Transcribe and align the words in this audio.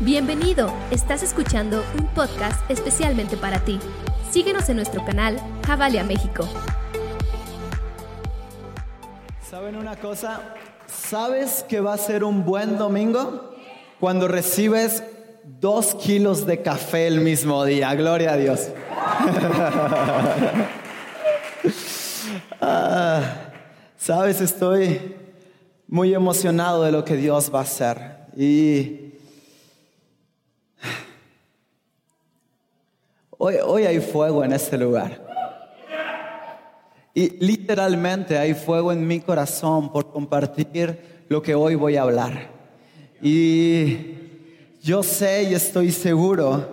Bienvenido, 0.00 0.72
estás 0.92 1.24
escuchando 1.24 1.82
un 1.98 2.06
podcast 2.14 2.70
especialmente 2.70 3.36
para 3.36 3.58
ti. 3.64 3.80
Síguenos 4.30 4.68
en 4.68 4.76
nuestro 4.76 5.04
canal 5.04 5.40
Javalia 5.66 6.04
México. 6.04 6.48
¿Saben 9.42 9.74
una 9.74 9.96
cosa? 9.96 10.54
¿Sabes 10.86 11.64
que 11.68 11.80
va 11.80 11.94
a 11.94 11.98
ser 11.98 12.22
un 12.22 12.44
buen 12.44 12.78
domingo? 12.78 13.56
Cuando 13.98 14.28
recibes 14.28 15.02
dos 15.42 15.96
kilos 15.96 16.46
de 16.46 16.62
café 16.62 17.08
el 17.08 17.20
mismo 17.20 17.64
día. 17.64 17.92
Gloria 17.96 18.34
a 18.34 18.36
Dios. 18.36 18.68
Ah, 22.60 23.22
Sabes, 23.96 24.40
estoy 24.40 25.16
muy 25.86 26.12
emocionado 26.12 26.82
de 26.82 26.90
lo 26.90 27.04
que 27.04 27.14
Dios 27.14 27.52
va 27.54 27.60
a 27.60 27.62
hacer. 27.62 28.18
Y 28.36 29.07
Hoy, 33.40 33.54
hoy 33.64 33.86
hay 33.86 34.00
fuego 34.00 34.42
en 34.42 34.52
este 34.52 34.76
lugar. 34.76 35.24
Y 37.14 37.30
literalmente 37.38 38.36
hay 38.36 38.54
fuego 38.54 38.90
en 38.90 39.06
mi 39.06 39.20
corazón 39.20 39.92
por 39.92 40.10
compartir 40.10 41.24
lo 41.28 41.40
que 41.40 41.54
hoy 41.54 41.76
voy 41.76 41.96
a 41.96 42.02
hablar. 42.02 42.50
Y 43.22 44.16
yo 44.82 45.04
sé 45.04 45.44
y 45.44 45.54
estoy 45.54 45.92
seguro 45.92 46.66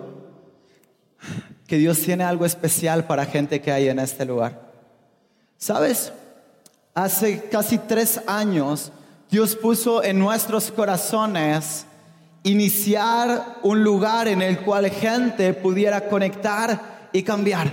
que 1.68 1.78
Dios 1.78 2.00
tiene 2.00 2.24
algo 2.24 2.44
especial 2.44 3.06
para 3.06 3.26
gente 3.26 3.60
que 3.60 3.70
hay 3.70 3.88
en 3.88 4.00
este 4.00 4.24
lugar. 4.24 4.72
¿Sabes? 5.58 6.12
Hace 6.94 7.44
casi 7.48 7.78
tres 7.78 8.20
años 8.26 8.90
Dios 9.30 9.54
puso 9.54 10.02
en 10.02 10.18
nuestros 10.18 10.72
corazones 10.72 11.86
iniciar 12.46 13.58
un 13.64 13.82
lugar 13.82 14.28
en 14.28 14.40
el 14.40 14.60
cual 14.60 14.88
gente 14.88 15.52
pudiera 15.52 16.08
conectar 16.08 17.08
y 17.12 17.24
cambiar. 17.24 17.72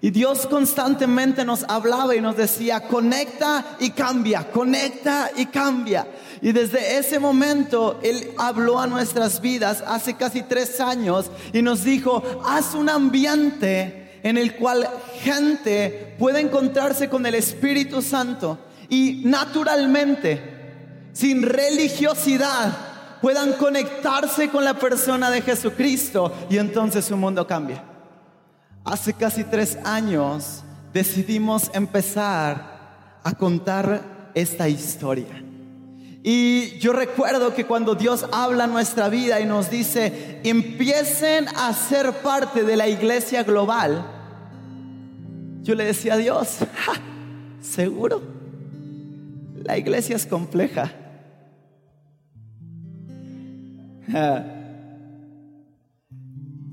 Y 0.00 0.10
Dios 0.10 0.46
constantemente 0.46 1.44
nos 1.44 1.64
hablaba 1.64 2.14
y 2.14 2.20
nos 2.20 2.36
decía, 2.36 2.80
conecta 2.82 3.76
y 3.80 3.90
cambia, 3.90 4.48
conecta 4.52 5.32
y 5.34 5.46
cambia. 5.46 6.06
Y 6.40 6.52
desde 6.52 6.98
ese 6.98 7.18
momento 7.18 7.98
Él 8.04 8.30
habló 8.38 8.78
a 8.78 8.86
nuestras 8.86 9.40
vidas 9.40 9.82
hace 9.84 10.14
casi 10.14 10.42
tres 10.42 10.80
años 10.80 11.28
y 11.52 11.62
nos 11.62 11.82
dijo, 11.82 12.22
haz 12.46 12.74
un 12.74 12.90
ambiente 12.90 14.20
en 14.22 14.38
el 14.38 14.54
cual 14.54 14.88
gente 15.22 16.14
pueda 16.20 16.38
encontrarse 16.38 17.08
con 17.08 17.26
el 17.26 17.34
Espíritu 17.34 18.00
Santo 18.00 18.58
y 18.88 19.22
naturalmente, 19.24 20.40
sin 21.12 21.42
religiosidad, 21.42 22.93
puedan 23.24 23.54
conectarse 23.54 24.50
con 24.50 24.66
la 24.66 24.74
persona 24.74 25.30
de 25.30 25.40
Jesucristo 25.40 26.30
y 26.50 26.58
entonces 26.58 27.06
su 27.06 27.16
mundo 27.16 27.46
cambia. 27.46 27.82
Hace 28.84 29.14
casi 29.14 29.44
tres 29.44 29.78
años 29.82 30.62
decidimos 30.92 31.70
empezar 31.72 33.20
a 33.24 33.32
contar 33.32 34.30
esta 34.34 34.68
historia. 34.68 35.42
Y 36.22 36.78
yo 36.80 36.92
recuerdo 36.92 37.54
que 37.54 37.64
cuando 37.64 37.94
Dios 37.94 38.26
habla 38.30 38.66
nuestra 38.66 39.08
vida 39.08 39.40
y 39.40 39.46
nos 39.46 39.70
dice, 39.70 40.42
empiecen 40.44 41.48
a 41.56 41.72
ser 41.72 42.12
parte 42.16 42.62
de 42.62 42.76
la 42.76 42.88
iglesia 42.88 43.42
global, 43.42 44.04
yo 45.62 45.74
le 45.74 45.86
decía 45.86 46.12
a 46.12 46.18
Dios, 46.18 46.58
seguro, 47.62 48.20
la 49.62 49.78
iglesia 49.78 50.14
es 50.14 50.26
compleja. 50.26 50.92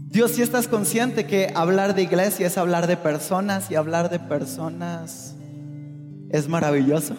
Dios, 0.10 0.32
si 0.32 0.42
estás 0.42 0.68
consciente 0.68 1.26
que 1.26 1.52
hablar 1.56 1.96
de 1.96 2.02
iglesia 2.02 2.48
es 2.48 2.58
hablar 2.58 2.88
de 2.88 2.98
personas 2.98 3.72
y 3.72 3.76
hablar 3.76 4.10
de 4.10 4.20
personas 4.20 5.36
es 6.30 6.48
maravilloso. 6.48 7.16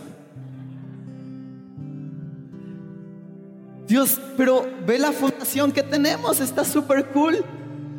Dios, 3.86 4.18
pero 4.36 4.66
ve 4.86 4.98
la 4.98 5.12
fundación 5.12 5.72
que 5.72 5.82
tenemos, 5.82 6.40
está 6.40 6.64
súper 6.64 7.06
cool. 7.08 7.44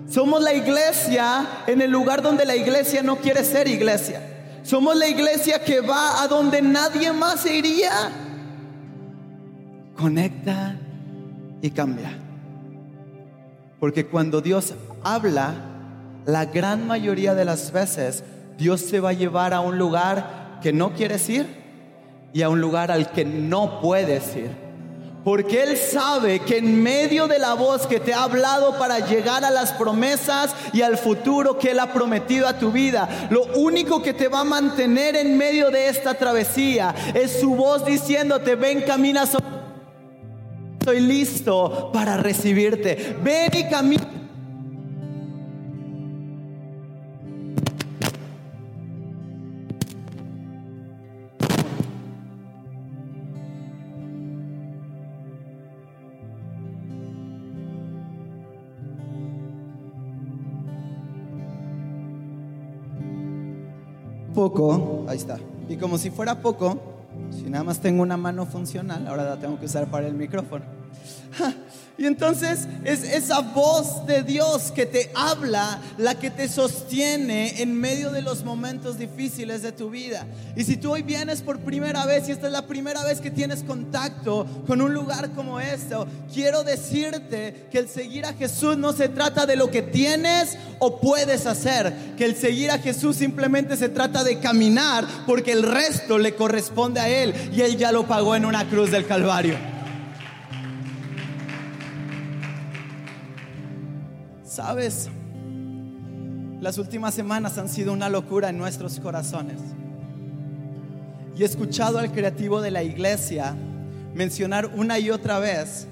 Somos 0.09 0.41
la 0.41 0.53
iglesia 0.53 1.47
en 1.67 1.81
el 1.81 1.91
lugar 1.91 2.21
donde 2.21 2.45
la 2.45 2.55
iglesia 2.55 3.03
no 3.03 3.17
quiere 3.17 3.43
ser 3.43 3.67
iglesia. 3.67 4.21
Somos 4.63 4.95
la 4.95 5.07
iglesia 5.07 5.63
que 5.63 5.81
va 5.81 6.23
a 6.23 6.27
donde 6.27 6.61
nadie 6.61 7.11
más 7.13 7.45
iría. 7.45 7.91
Conecta 9.95 10.77
y 11.63 11.71
cambia. 11.71 12.11
Porque 13.79 14.05
cuando 14.05 14.41
Dios 14.41 14.75
habla, 15.03 15.53
la 16.25 16.45
gran 16.45 16.85
mayoría 16.85 17.33
de 17.33 17.45
las 17.45 17.71
veces 17.71 18.23
Dios 18.57 18.81
se 18.81 18.99
va 18.99 19.09
a 19.09 19.13
llevar 19.13 19.53
a 19.53 19.61
un 19.61 19.79
lugar 19.79 20.59
que 20.61 20.73
no 20.73 20.93
quieres 20.93 21.27
ir 21.29 21.47
y 22.33 22.41
a 22.41 22.49
un 22.49 22.59
lugar 22.59 22.91
al 22.91 23.11
que 23.11 23.23
no 23.23 23.79
puedes 23.79 24.35
ir. 24.35 24.51
Porque 25.23 25.63
Él 25.63 25.77
sabe 25.77 26.41
que 26.41 26.57
en 26.57 26.83
medio 26.83 27.29
de 27.29 27.39
la 27.39 27.53
voz 27.53 27.87
que 27.87 28.01
te 28.01 28.13
ha 28.13 28.23
hablado 28.23 28.77
para 28.77 28.99
llegar 28.99 29.45
a 29.45 29.49
las 29.49 29.71
promesas 29.71 30.53
y 30.73 30.81
al 30.81 30.97
futuro 30.97 31.57
que 31.57 31.71
Él 31.71 31.79
ha 31.79 31.93
prometido 31.93 32.45
a 32.45 32.59
tu 32.59 32.73
vida, 32.73 33.07
lo 33.29 33.45
único 33.55 34.03
que 34.03 34.13
te 34.13 34.27
va 34.27 34.41
a 34.41 34.43
mantener 34.43 35.15
en 35.15 35.37
medio 35.37 35.71
de 35.71 35.87
esta 35.87 36.13
travesía 36.15 36.93
es 37.13 37.39
su 37.39 37.55
voz 37.55 37.85
diciéndote, 37.85 38.55
ven, 38.55 38.81
camina 38.81 39.25
sobre 39.25 39.62
estoy 40.83 40.99
listo 40.99 41.91
para 41.93 42.17
recibirte. 42.17 43.15
Ven 43.23 43.51
y 43.57 43.69
camina. 43.69 44.03
Poco, 64.33 65.05
ahí 65.07 65.15
está. 65.15 65.39
Y 65.69 65.77
como 65.77 65.97
si 65.97 66.09
fuera 66.09 66.41
poco, 66.41 66.92
si 67.31 67.49
nada 67.49 67.63
más 67.63 67.79
tengo 67.79 68.01
una 68.03 68.17
mano 68.17 68.45
funcional, 68.45 69.07
ahora 69.07 69.23
la 69.23 69.37
tengo 69.37 69.59
que 69.59 69.65
usar 69.65 69.87
para 69.87 70.07
el 70.07 70.13
micrófono. 70.13 70.65
Y 71.95 72.07
entonces 72.07 72.67
es 72.83 73.03
esa 73.03 73.41
voz 73.41 74.07
de 74.07 74.23
Dios 74.23 74.71
que 74.71 74.87
te 74.87 75.11
habla, 75.13 75.79
la 75.99 76.15
que 76.15 76.31
te 76.31 76.49
sostiene 76.49 77.61
en 77.61 77.79
medio 77.79 78.09
de 78.09 78.23
los 78.23 78.43
momentos 78.43 78.97
difíciles 78.97 79.61
de 79.61 79.71
tu 79.71 79.91
vida. 79.91 80.25
Y 80.55 80.63
si 80.63 80.75
tú 80.75 80.91
hoy 80.91 81.03
vienes 81.03 81.43
por 81.43 81.59
primera 81.59 82.07
vez 82.07 82.27
y 82.27 82.31
esta 82.31 82.47
es 82.47 82.51
la 82.51 82.65
primera 82.65 83.03
vez 83.03 83.21
que 83.21 83.29
tienes 83.29 83.63
contacto 83.63 84.47
con 84.65 84.81
un 84.81 84.91
lugar 84.91 85.33
como 85.33 85.59
este, 85.59 85.95
quiero 86.33 86.63
decirte 86.63 87.67
que 87.71 87.77
el 87.77 87.87
seguir 87.87 88.25
a 88.25 88.33
Jesús 88.33 88.75
no 88.75 88.91
se 88.91 89.07
trata 89.07 89.45
de 89.45 89.55
lo 89.55 89.69
que 89.69 89.83
tienes 89.83 90.57
o 90.79 90.99
puedes 90.99 91.45
hacer, 91.45 92.15
que 92.17 92.25
el 92.25 92.35
seguir 92.35 92.71
a 92.71 92.79
Jesús 92.79 93.17
simplemente 93.17 93.77
se 93.77 93.89
trata 93.89 94.23
de 94.23 94.39
caminar 94.39 95.05
porque 95.27 95.51
el 95.51 95.61
resto 95.61 96.17
le 96.17 96.33
corresponde 96.33 96.99
a 96.99 97.07
Él 97.07 97.35
y 97.55 97.61
Él 97.61 97.77
ya 97.77 97.91
lo 97.91 98.07
pagó 98.07 98.35
en 98.35 98.45
una 98.45 98.67
cruz 98.67 98.89
del 98.89 99.05
Calvario. 99.05 99.72
Sabes, 104.53 105.09
las 106.61 106.77
últimas 106.77 107.15
semanas 107.15 107.57
han 107.57 107.67
sido 107.67 107.91
una 107.91 108.07
locura 108.07 108.49
en 108.49 108.57
nuestros 108.59 108.99
corazones. 108.99 109.57
Y 111.35 111.41
he 111.41 111.45
escuchado 111.45 111.97
al 111.97 112.11
creativo 112.11 112.61
de 112.61 112.69
la 112.69 112.83
iglesia 112.83 113.55
mencionar 114.13 114.67
una 114.75 114.99
y 114.99 115.09
otra 115.09 115.39
vez 115.39 115.87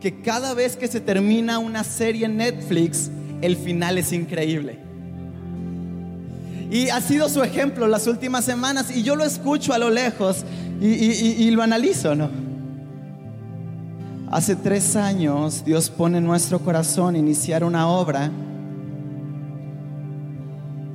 que 0.00 0.22
cada 0.22 0.54
vez 0.54 0.76
que 0.76 0.88
se 0.88 1.02
termina 1.02 1.58
una 1.58 1.84
serie 1.84 2.24
en 2.24 2.38
Netflix, 2.38 3.10
el 3.42 3.54
final 3.54 3.98
es 3.98 4.14
increíble. 4.14 4.78
Y 6.70 6.88
ha 6.88 7.02
sido 7.02 7.28
su 7.28 7.42
ejemplo 7.42 7.86
las 7.86 8.06
últimas 8.06 8.46
semanas 8.46 8.90
y 8.96 9.02
yo 9.02 9.14
lo 9.14 9.24
escucho 9.24 9.74
a 9.74 9.78
lo 9.78 9.90
lejos 9.90 10.46
y, 10.80 10.86
y 10.86 11.50
lo 11.50 11.62
analizo, 11.62 12.14
¿no? 12.14 12.49
Hace 14.30 14.54
tres 14.54 14.94
años 14.94 15.64
Dios 15.64 15.90
pone 15.90 16.18
en 16.18 16.24
nuestro 16.24 16.60
corazón 16.60 17.16
iniciar 17.16 17.64
una 17.64 17.88
obra 17.88 18.30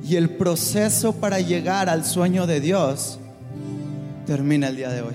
y 0.02 0.16
el 0.16 0.30
proceso 0.30 1.12
para 1.12 1.38
llegar 1.40 1.90
al 1.90 2.06
sueño 2.06 2.46
de 2.46 2.60
Dios 2.60 3.18
termina 4.24 4.68
el 4.68 4.76
día 4.76 4.88
de 4.88 5.02
hoy. 5.02 5.14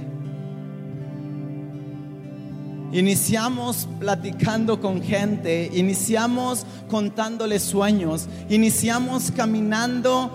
Iniciamos 2.92 3.90
platicando 4.00 4.80
con 4.82 5.02
gente, 5.02 5.72
iniciamos 5.74 6.68
contándoles 6.92 7.64
sueños, 7.64 8.28
iniciamos 8.50 9.32
caminando 9.32 10.30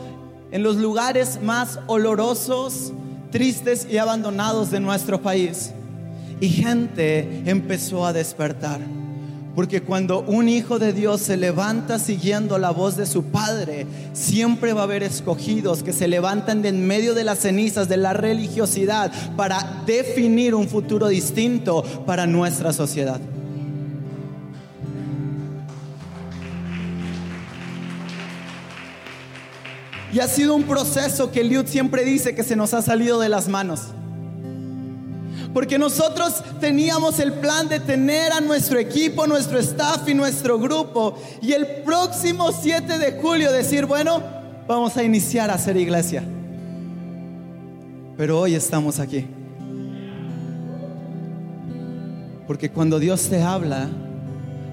en 0.51 0.65
los 0.65 0.75
lugares 0.75 1.41
más 1.41 1.79
olorosos, 1.87 2.93
tristes 3.31 3.87
y 3.89 3.99
abandonados 3.99 4.73
de 4.73 4.81
nuestro 4.81 5.23
país 5.23 5.73
y 6.41 6.49
gente 6.49 7.43
empezó 7.47 8.07
a 8.07 8.13
despertar. 8.13 8.81
Porque 9.55 9.81
cuando 9.81 10.21
un 10.21 10.51
hijo 10.51 10.79
de 10.79 10.93
Dios 10.93 11.23
se 11.23 11.39
levanta 11.39 11.99
siguiendo 11.99 12.59
la 12.59 12.71
voz 12.71 12.95
de 12.95 13.07
su 13.07 13.25
padre, 13.25 13.87
siempre 14.13 14.75
va 14.75 14.83
a 14.83 14.85
haber 14.85 15.03
escogidos 15.03 15.83
que 15.83 15.95
se 15.95 16.09
levantan 16.09 16.61
de 16.61 16.69
en 16.69 16.87
medio 16.87 17.15
de 17.15 17.25
las 17.25 17.39
cenizas 17.39 17.89
de 17.89 17.97
la 17.97 18.13
religiosidad 18.13 19.11
para 19.35 19.83
definir 19.87 20.55
un 20.55 20.69
futuro 20.69 21.09
distinto 21.09 21.83
para 22.05 22.27
nuestra 22.27 22.75
sociedad. 22.75 23.19
Y 30.13 30.21
ha 30.21 30.29
sido 30.29 30.55
un 30.55 30.65
proceso 30.65 31.31
que 31.31 31.45
Liud 31.45 31.67
siempre 31.67 32.05
dice 32.05 32.35
que 32.35 32.43
se 32.43 32.57
nos 32.57 32.75
ha 32.75 32.83
salido 32.83 33.21
de 33.21 33.31
las 33.31 33.49
manos. 33.49 33.89
Porque 35.57 35.79
nosotros 35.79 36.43
teníamos 36.61 37.19
el 37.19 37.33
plan 37.33 37.67
de 37.67 37.81
tener 37.81 38.31
a 38.31 38.43
nuestro 38.43 38.79
equipo, 38.79 39.27
nuestro 39.27 39.59
staff 39.59 40.07
y 40.07 40.13
nuestro 40.13 40.59
grupo. 40.59 41.19
Y 41.41 41.53
el 41.55 41.67
próximo 41.83 42.53
7 42.53 42.99
de 42.99 43.13
julio 43.13 43.51
decir, 43.51 43.87
bueno, 43.87 44.23
vamos 44.69 44.99
a 44.99 45.03
iniciar 45.03 45.49
a 45.51 45.55
hacer 45.55 45.79
iglesia. 45.79 46.23
Pero 48.19 48.39
hoy 48.39 48.55
estamos 48.55 49.01
aquí. 49.01 49.25
Porque 52.47 52.71
cuando 52.71 52.99
Dios 52.99 53.27
te 53.31 53.43
habla, 53.43 53.89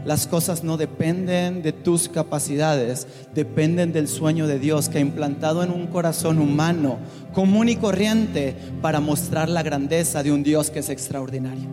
las 0.05 0.27
cosas 0.27 0.63
no 0.63 0.77
dependen 0.77 1.61
de 1.61 1.71
tus 1.71 2.09
capacidades, 2.09 3.07
dependen 3.33 3.94
del 3.94 4.07
sueño 4.07 4.47
de 4.47 4.59
Dios 4.59 4.89
que 4.89 4.97
ha 4.97 5.01
implantado 5.01 5.63
en 5.63 5.71
un 5.71 5.88
corazón 5.88 6.39
humano 6.39 6.97
común 7.33 7.69
y 7.69 7.75
corriente 7.75 8.55
para 8.81 9.00
mostrar 9.00 9.50
la 9.50 9.63
grandeza 9.63 10.23
de 10.23 10.31
un 10.31 10.44
Dios 10.44 10.69
que 10.69 10.79
es 10.79 10.89
extraordinario. 10.89 11.67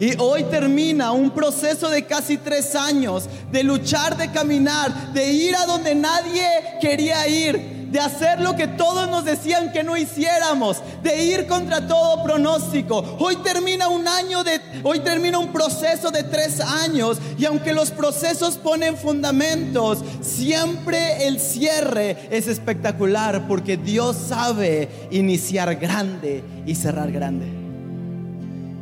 Y 0.00 0.16
hoy 0.18 0.42
termina 0.44 1.12
un 1.12 1.30
proceso 1.30 1.88
de 1.88 2.04
casi 2.04 2.36
tres 2.36 2.74
años 2.74 3.28
de 3.52 3.62
luchar, 3.62 4.16
de 4.16 4.30
caminar, 4.30 5.12
de 5.12 5.32
ir 5.32 5.54
a 5.54 5.66
donde 5.66 5.94
nadie 5.94 6.46
quería 6.80 7.28
ir, 7.28 7.83
de 7.94 8.00
hacer 8.00 8.40
lo 8.40 8.56
que 8.56 8.66
todos 8.66 9.08
nos 9.08 9.24
decían 9.24 9.70
que 9.70 9.84
no 9.84 9.96
hiciéramos, 9.96 10.82
de 11.04 11.26
ir 11.26 11.46
contra 11.46 11.86
todo 11.86 12.24
pronóstico. 12.24 12.98
Hoy 13.20 13.36
termina 13.36 13.86
un 13.86 14.08
año 14.08 14.42
de, 14.42 14.60
hoy 14.82 14.98
termina 14.98 15.38
un 15.38 15.52
proceso 15.52 16.10
de 16.10 16.24
tres 16.24 16.58
años 16.58 17.18
y 17.38 17.44
aunque 17.44 17.72
los 17.72 17.92
procesos 17.92 18.56
ponen 18.56 18.96
fundamentos, 18.96 20.02
siempre 20.22 21.28
el 21.28 21.38
cierre 21.38 22.16
es 22.32 22.48
espectacular 22.48 23.46
porque 23.46 23.76
Dios 23.76 24.16
sabe 24.28 24.88
iniciar 25.12 25.76
grande 25.76 26.42
y 26.66 26.74
cerrar 26.74 27.12
grande. 27.12 27.46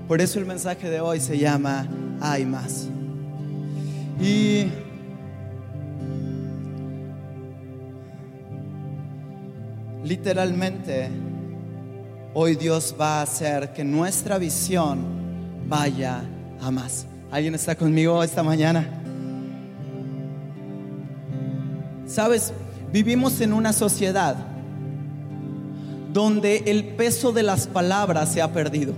Por 0.08 0.22
eso 0.22 0.38
el 0.38 0.46
mensaje 0.46 0.88
de 0.88 1.02
hoy 1.02 1.20
se 1.20 1.36
llama 1.36 1.86
Hay 2.22 2.46
más. 2.46 2.88
Y 4.18 4.68
literalmente, 10.12 11.08
hoy 12.34 12.54
Dios 12.54 12.94
va 13.00 13.20
a 13.20 13.22
hacer 13.22 13.72
que 13.72 13.82
nuestra 13.82 14.36
visión 14.36 14.98
vaya 15.66 16.22
a 16.60 16.70
más. 16.70 17.06
¿Alguien 17.30 17.54
está 17.54 17.74
conmigo 17.74 18.22
esta 18.22 18.42
mañana? 18.42 18.86
Sabes, 22.06 22.52
vivimos 22.92 23.40
en 23.40 23.54
una 23.54 23.72
sociedad 23.72 24.36
donde 26.12 26.58
el 26.66 26.88
peso 26.88 27.32
de 27.32 27.44
las 27.44 27.66
palabras 27.66 28.34
se 28.34 28.42
ha 28.42 28.52
perdido. 28.52 28.92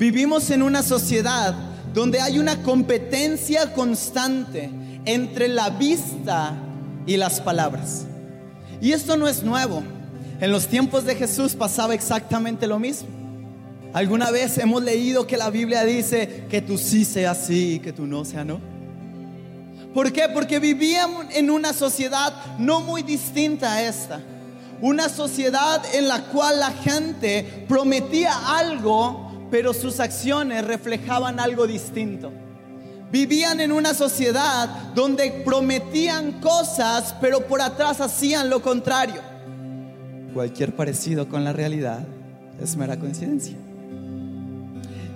Vivimos 0.00 0.50
en 0.50 0.62
una 0.62 0.82
sociedad 0.82 1.54
donde 1.94 2.20
hay 2.20 2.40
una 2.40 2.60
competencia 2.64 3.72
constante 3.72 4.68
entre 5.04 5.46
la 5.46 5.70
vista 5.70 6.54
y 7.06 7.16
las 7.16 7.40
palabras. 7.40 8.06
Y 8.82 8.92
esto 8.92 9.16
no 9.16 9.28
es 9.28 9.44
nuevo. 9.44 9.80
En 10.40 10.50
los 10.50 10.66
tiempos 10.66 11.04
de 11.04 11.14
Jesús 11.14 11.54
pasaba 11.54 11.94
exactamente 11.94 12.66
lo 12.66 12.80
mismo. 12.80 13.08
¿Alguna 13.92 14.32
vez 14.32 14.58
hemos 14.58 14.82
leído 14.82 15.24
que 15.24 15.36
la 15.36 15.50
Biblia 15.50 15.84
dice 15.84 16.46
que 16.50 16.60
tú 16.60 16.76
sí 16.76 17.04
sea 17.04 17.36
sí 17.36 17.74
y 17.74 17.78
que 17.78 17.92
tú 17.92 18.08
no 18.08 18.24
sea 18.24 18.44
no? 18.44 18.58
¿Por 19.94 20.12
qué? 20.12 20.28
Porque 20.34 20.58
vivíamos 20.58 21.26
en 21.30 21.48
una 21.48 21.72
sociedad 21.72 22.34
no 22.58 22.80
muy 22.80 23.02
distinta 23.02 23.72
a 23.72 23.82
esta. 23.84 24.20
Una 24.80 25.08
sociedad 25.08 25.80
en 25.94 26.08
la 26.08 26.24
cual 26.24 26.58
la 26.58 26.72
gente 26.72 27.64
prometía 27.68 28.32
algo, 28.58 29.46
pero 29.48 29.72
sus 29.72 30.00
acciones 30.00 30.64
reflejaban 30.64 31.38
algo 31.38 31.68
distinto. 31.68 32.32
Vivían 33.12 33.60
en 33.60 33.72
una 33.72 33.92
sociedad 33.92 34.70
donde 34.94 35.30
prometían 35.44 36.40
cosas, 36.40 37.14
pero 37.20 37.46
por 37.46 37.60
atrás 37.60 38.00
hacían 38.00 38.48
lo 38.48 38.62
contrario. 38.62 39.20
Cualquier 40.32 40.74
parecido 40.74 41.28
con 41.28 41.44
la 41.44 41.52
realidad 41.52 42.00
es 42.58 42.74
mera 42.74 42.98
coincidencia. 42.98 43.54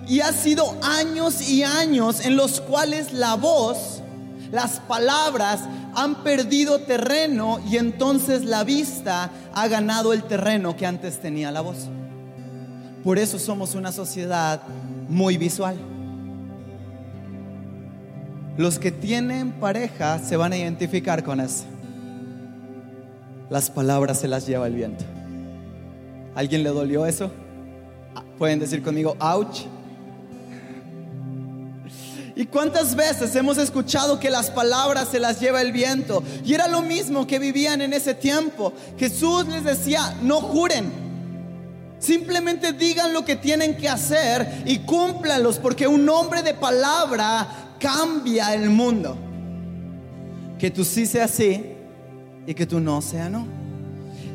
Y 0.07 0.19
ha 0.19 0.31
sido 0.31 0.77
años 0.83 1.49
y 1.49 1.63
años 1.63 2.23
en 2.23 2.37
los 2.37 2.61
cuales 2.61 3.13
la 3.13 3.33
voz, 3.33 4.03
las 4.51 4.79
palabras 4.81 5.61
han 5.95 6.23
perdido 6.23 6.81
terreno 6.81 7.59
y 7.67 7.77
entonces 7.77 8.45
la 8.45 8.63
vista 8.63 9.31
ha 9.55 9.67
ganado 9.67 10.13
el 10.13 10.21
terreno 10.21 10.77
que 10.77 10.85
antes 10.85 11.19
tenía 11.19 11.51
la 11.51 11.61
voz. 11.61 11.87
Por 13.03 13.17
eso 13.17 13.39
somos 13.39 13.73
una 13.73 13.91
sociedad 13.91 14.61
muy 15.09 15.37
visual. 15.37 15.96
Los 18.57 18.79
que 18.79 18.91
tienen 18.91 19.51
pareja 19.51 20.19
se 20.19 20.35
van 20.35 20.51
a 20.51 20.57
identificar 20.57 21.23
con 21.23 21.39
eso. 21.39 21.65
Las 23.49 23.69
palabras 23.69 24.19
se 24.19 24.27
las 24.27 24.47
lleva 24.47 24.65
el 24.65 24.73
viento. 24.73 25.05
¿Alguien 26.33 26.63
le 26.63 26.69
dolió 26.69 27.05
eso? 27.05 27.31
Pueden 28.37 28.59
decir 28.59 28.81
conmigo, 28.81 29.15
ouch. 29.19 29.61
¿Y 32.35 32.45
cuántas 32.45 32.95
veces 32.95 33.35
hemos 33.35 33.57
escuchado 33.57 34.19
que 34.19 34.29
las 34.29 34.51
palabras 34.51 35.07
se 35.09 35.19
las 35.19 35.39
lleva 35.39 35.61
el 35.61 35.71
viento? 35.71 36.23
Y 36.43 36.53
era 36.53 36.67
lo 36.67 36.81
mismo 36.81 37.25
que 37.25 37.39
vivían 37.39 37.81
en 37.81 37.93
ese 37.93 38.13
tiempo. 38.13 38.73
Jesús 38.97 39.47
les 39.47 39.63
decía, 39.63 40.15
no 40.21 40.41
juren. 40.41 40.91
Simplemente 41.99 42.73
digan 42.73 43.13
lo 43.13 43.25
que 43.25 43.35
tienen 43.35 43.75
que 43.75 43.89
hacer 43.89 44.63
y 44.65 44.79
cúmplanlos, 44.79 45.57
porque 45.57 45.87
un 45.87 46.07
hombre 46.09 46.43
de 46.43 46.53
palabra 46.53 47.66
cambia 47.79 48.53
el 48.53 48.69
mundo. 48.69 49.17
Que 50.59 50.71
tú 50.71 50.83
sí 50.83 51.05
sea 51.05 51.27
sí 51.27 51.73
y 52.45 52.53
que 52.53 52.65
tú 52.65 52.79
no 52.79 53.01
sea 53.01 53.29
no. 53.29 53.45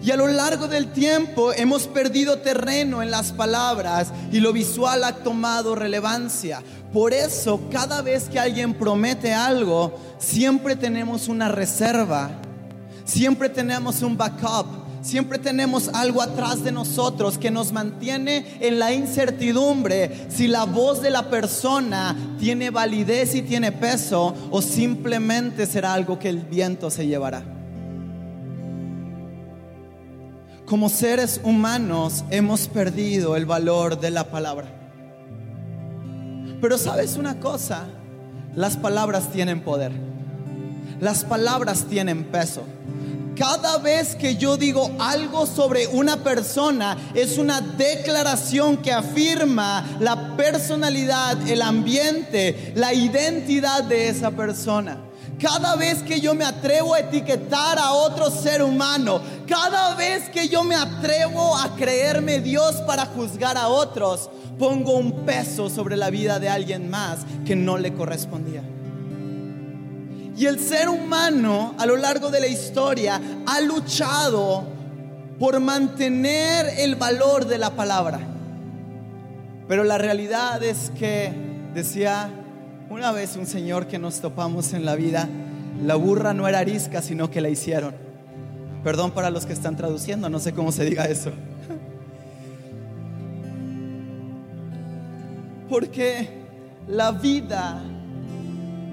Y 0.03 0.11
a 0.11 0.17
lo 0.17 0.27
largo 0.27 0.67
del 0.67 0.91
tiempo 0.93 1.53
hemos 1.53 1.87
perdido 1.87 2.39
terreno 2.39 3.03
en 3.03 3.11
las 3.13 3.31
palabras 3.31 4.13
y 4.33 4.41
lo 4.41 4.53
visual 4.53 5.05
ha 5.05 5.13
tomado 5.13 5.77
relevancia. 5.77 6.61
Por 6.93 7.13
eso 7.13 7.61
cada 7.71 8.03
vez 8.03 8.29
que 8.29 8.41
alguien 8.41 8.75
promete 8.75 9.33
algo, 9.33 9.97
siempre 10.19 10.75
tenemos 10.75 11.29
una 11.29 11.49
reserva, 11.49 12.31
siempre 13.05 13.49
tenemos 13.49 14.03
un 14.03 14.17
backup 14.17 14.82
Siempre 15.03 15.41
tenemos 15.41 15.89
algo 15.89 16.23
atrás 16.23 16.63
de 16.63 16.71
nosotros 16.71 17.37
que 17.37 17.51
nos 17.51 17.73
mantiene 17.73 18.47
en 18.61 18.79
la 18.79 18.93
incertidumbre 18.93 20.27
si 20.29 20.47
la 20.47 20.65
voz 20.65 21.03
de 21.03 21.11
la 21.11 21.29
persona 21.29 22.17
tiene 22.39 22.71
validez 22.71 23.35
y 23.35 23.43
tiene 23.43 23.73
peso 23.73 24.33
o 24.53 24.63
simplemente 24.63 25.67
será 25.67 25.93
algo 25.95 26.21
que 26.21 26.29
el 26.29 26.39
viento 26.39 26.89
se 26.89 27.09
llevará. 27.09 27.43
Como 30.67 30.89
seres 30.89 31.41
humanos 31.43 32.25
hemos 32.31 32.69
perdido 32.69 33.35
el 33.35 33.45
valor 33.45 33.99
de 33.99 34.13
la 34.13 34.31
palabra. 34.31 34.69
Pero 36.61 36.79
sabes 36.79 37.17
una 37.17 37.41
cosa, 37.41 37.87
las 38.55 38.77
palabras 38.77 39.33
tienen 39.33 39.63
poder. 39.63 39.91
Las 41.01 41.25
palabras 41.25 41.87
tienen 41.87 42.23
peso. 42.23 42.63
Cada 43.37 43.79
vez 43.79 44.15
que 44.15 44.37
yo 44.37 44.57
digo 44.57 44.91
algo 44.99 45.47
sobre 45.47 45.87
una 45.87 46.19
persona, 46.19 46.97
es 47.15 47.39
una 47.39 47.61
declaración 47.61 48.77
que 48.77 48.93
afirma 48.93 49.87
la 50.01 50.37
personalidad, 50.37 51.49
el 51.49 51.63
ambiente, 51.63 52.73
la 52.77 52.93
identidad 52.93 53.85
de 53.85 54.09
esa 54.09 54.31
persona. 54.31 54.99
Cada 55.41 55.77
vez 55.77 56.03
que 56.03 56.21
yo 56.21 56.35
me 56.35 56.45
atrevo 56.45 56.95
a 56.95 57.01
etiquetar 57.01 57.79
a 57.79 57.93
otro 57.93 58.31
ser 58.31 58.63
humano, 58.63 59.21
cada 59.49 59.95
vez 59.95 60.29
que 60.29 60.49
yo 60.49 60.63
me 60.63 60.77
atrevo 60.77 61.57
a 61.57 61.75
creerme 61.75 62.39
Dios 62.41 62.77
para 62.87 63.07
juzgar 63.07 63.57
a 63.57 63.69
otros, 63.69 64.31
pongo 64.59 64.93
un 64.93 65.25
peso 65.25 65.71
sobre 65.71 65.97
la 65.97 66.11
vida 66.11 66.39
de 66.39 66.51
alguien 66.51 66.91
más 66.91 67.21
que 67.47 67.57
no 67.57 67.79
le 67.79 67.95
correspondía. 67.95 68.63
Y 70.43 70.47
el 70.47 70.59
ser 70.59 70.89
humano 70.89 71.73
a 71.79 71.87
lo 71.87 71.97
largo 71.97 72.29
de 72.29 72.41
la 72.41 72.49
historia 72.49 73.21
ha 73.47 73.61
luchado 73.61 74.65
por 75.39 75.61
mantener 75.61 76.67
el 76.79 76.97
valor 76.97 77.47
de 77.47 77.59
la 77.59 77.71
palabra. 77.71 78.19
Pero 79.69 79.85
la 79.85 79.99
realidad 79.99 80.61
es 80.65 80.91
que, 80.99 81.33
decía 81.73 82.29
Una 82.91 83.13
vez 83.13 83.37
un 83.37 83.47
señor 83.47 83.87
que 83.87 84.01
nos 84.01 84.21
topamos 84.21 84.73
en 84.73 84.85
la 84.85 84.97
vida, 84.97 85.29
la 85.81 85.95
burra 85.95 86.35
no 86.35 86.49
era 86.49 86.59
arisca, 86.59 87.03
sino 87.03 87.31
que 87.31 87.41
la 87.41 87.49
hicieron. 87.49 87.95
Perdón 88.83 89.13
para 89.13 89.31
los 89.31 89.47
que 89.47 89.53
están 89.53 89.77
traduciendo, 89.77 90.29
no 90.29 90.41
sé 90.41 90.53
cómo 90.53 90.73
se 90.73 90.85
diga 90.85 91.05
eso. 91.05 91.31
Porque 95.69 96.29
la 96.89 97.13
vida 97.13 97.81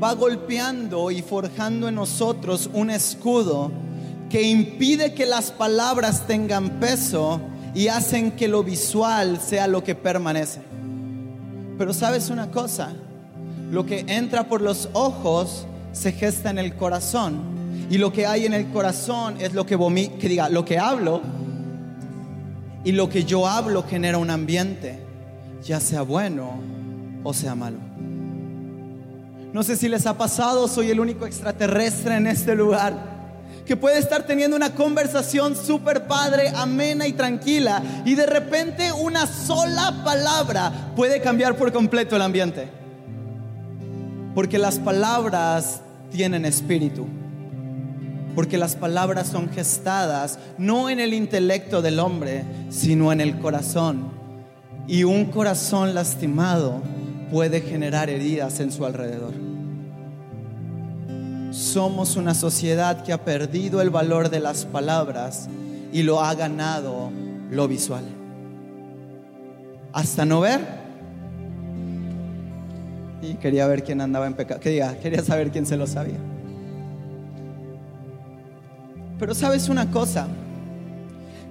va 0.02 0.14
golpeando 0.14 1.12
y 1.12 1.22
forjando 1.22 1.88
en 1.88 1.96
nosotros 1.96 2.70
un 2.74 2.90
escudo 2.90 3.72
que 4.30 4.44
impide 4.44 5.14
que 5.14 5.26
las 5.26 5.52
palabras 5.52 6.28
tengan 6.28 6.80
peso 6.80 7.42
y 7.74 7.88
hacen 7.88 8.32
que 8.32 8.48
lo 8.48 8.64
visual 8.64 9.40
sea 9.40 9.68
lo 9.68 9.84
que 9.84 9.96
permanece. 9.96 10.62
Pero 11.78 11.94
sabes 11.94 12.30
una 12.30 12.52
cosa, 12.52 12.94
lo 13.72 13.86
que 13.86 14.06
entra 14.08 14.48
por 14.48 14.62
los 14.62 14.90
ojos 14.94 15.66
se 15.92 16.12
gesta 16.12 16.50
en 16.50 16.60
el 16.60 16.76
corazón. 16.76 17.58
Y 17.90 17.98
lo 17.98 18.14
que 18.14 18.28
hay 18.28 18.46
en 18.46 18.54
el 18.54 18.70
corazón 18.70 19.36
es 19.40 19.54
lo 19.54 19.66
que, 19.66 19.78
diga, 20.22 20.50
lo 20.50 20.64
que 20.64 20.78
hablo. 20.78 21.22
Y 22.84 22.92
lo 22.92 23.10
que 23.10 23.24
yo 23.24 23.48
hablo 23.48 23.84
genera 23.84 24.18
un 24.18 24.30
ambiente, 24.30 25.00
ya 25.64 25.80
sea 25.80 26.04
bueno 26.04 26.60
o 27.24 27.34
sea 27.34 27.56
malo. 27.56 27.89
No 29.54 29.64
sé 29.64 29.76
si 29.76 29.88
les 29.88 30.06
ha 30.06 30.18
pasado, 30.18 30.68
soy 30.68 30.92
el 30.92 31.00
único 31.00 31.26
extraterrestre 31.26 32.16
en 32.16 32.28
este 32.28 32.56
lugar 32.56 33.20
que 33.70 33.78
puede 33.78 34.00
estar 34.00 34.24
teniendo 34.24 34.58
una 34.58 34.74
conversación 34.74 35.56
súper 35.56 36.08
padre, 36.08 36.50
amena 36.56 37.06
y 37.06 37.14
tranquila, 37.14 37.84
y 38.04 38.16
de 38.16 38.26
repente 38.26 38.92
una 38.92 39.28
sola 39.28 40.02
palabra 40.04 40.92
puede 40.96 41.22
cambiar 41.22 41.56
por 41.56 41.72
completo 41.72 42.16
el 42.16 42.24
ambiente. 42.24 42.68
Porque 44.34 44.58
las 44.58 44.80
palabras 44.80 45.82
tienen 46.12 46.46
espíritu. 46.46 47.06
Porque 48.34 48.58
las 48.58 48.76
palabras 48.76 49.28
son 49.28 49.52
gestadas 49.52 50.40
no 50.58 50.90
en 50.90 51.00
el 51.00 51.14
intelecto 51.14 51.84
del 51.84 52.00
hombre, 52.00 52.46
sino 52.72 53.12
en 53.12 53.22
el 53.22 53.38
corazón. 53.38 54.10
Y 54.88 55.04
un 55.04 55.26
corazón 55.26 55.94
lastimado 55.94 56.82
puede 57.32 57.62
generar 57.62 58.10
heridas 58.10 58.60
en 58.60 58.72
su 58.72 58.86
alrededor. 58.86 59.34
Somos 61.52 62.16
una 62.16 62.34
sociedad 62.34 63.04
que 63.04 63.14
ha 63.14 63.24
perdido 63.24 63.82
el 63.82 63.90
valor 63.90 64.30
de 64.30 64.40
las 64.40 64.66
palabras 64.66 65.48
y 65.92 66.04
lo 66.04 66.22
ha 66.22 66.34
ganado 66.36 67.12
lo 67.50 67.68
visual. 67.68 68.04
Hasta 69.92 70.26
no 70.26 70.40
ver 70.42 70.80
y 73.22 73.34
quería 73.36 73.68
ver 73.68 73.84
quién 73.84 74.02
andaba 74.02 74.28
en 74.28 74.34
pecado. 74.34 74.60
Quería, 74.60 74.98
quería 75.00 75.24
saber 75.24 75.52
quién 75.52 75.66
se 75.66 75.78
lo 75.78 75.88
sabía. 75.88 76.20
Pero 79.18 79.36
sabes 79.36 79.68
una 79.68 79.92
cosa, 79.92 80.28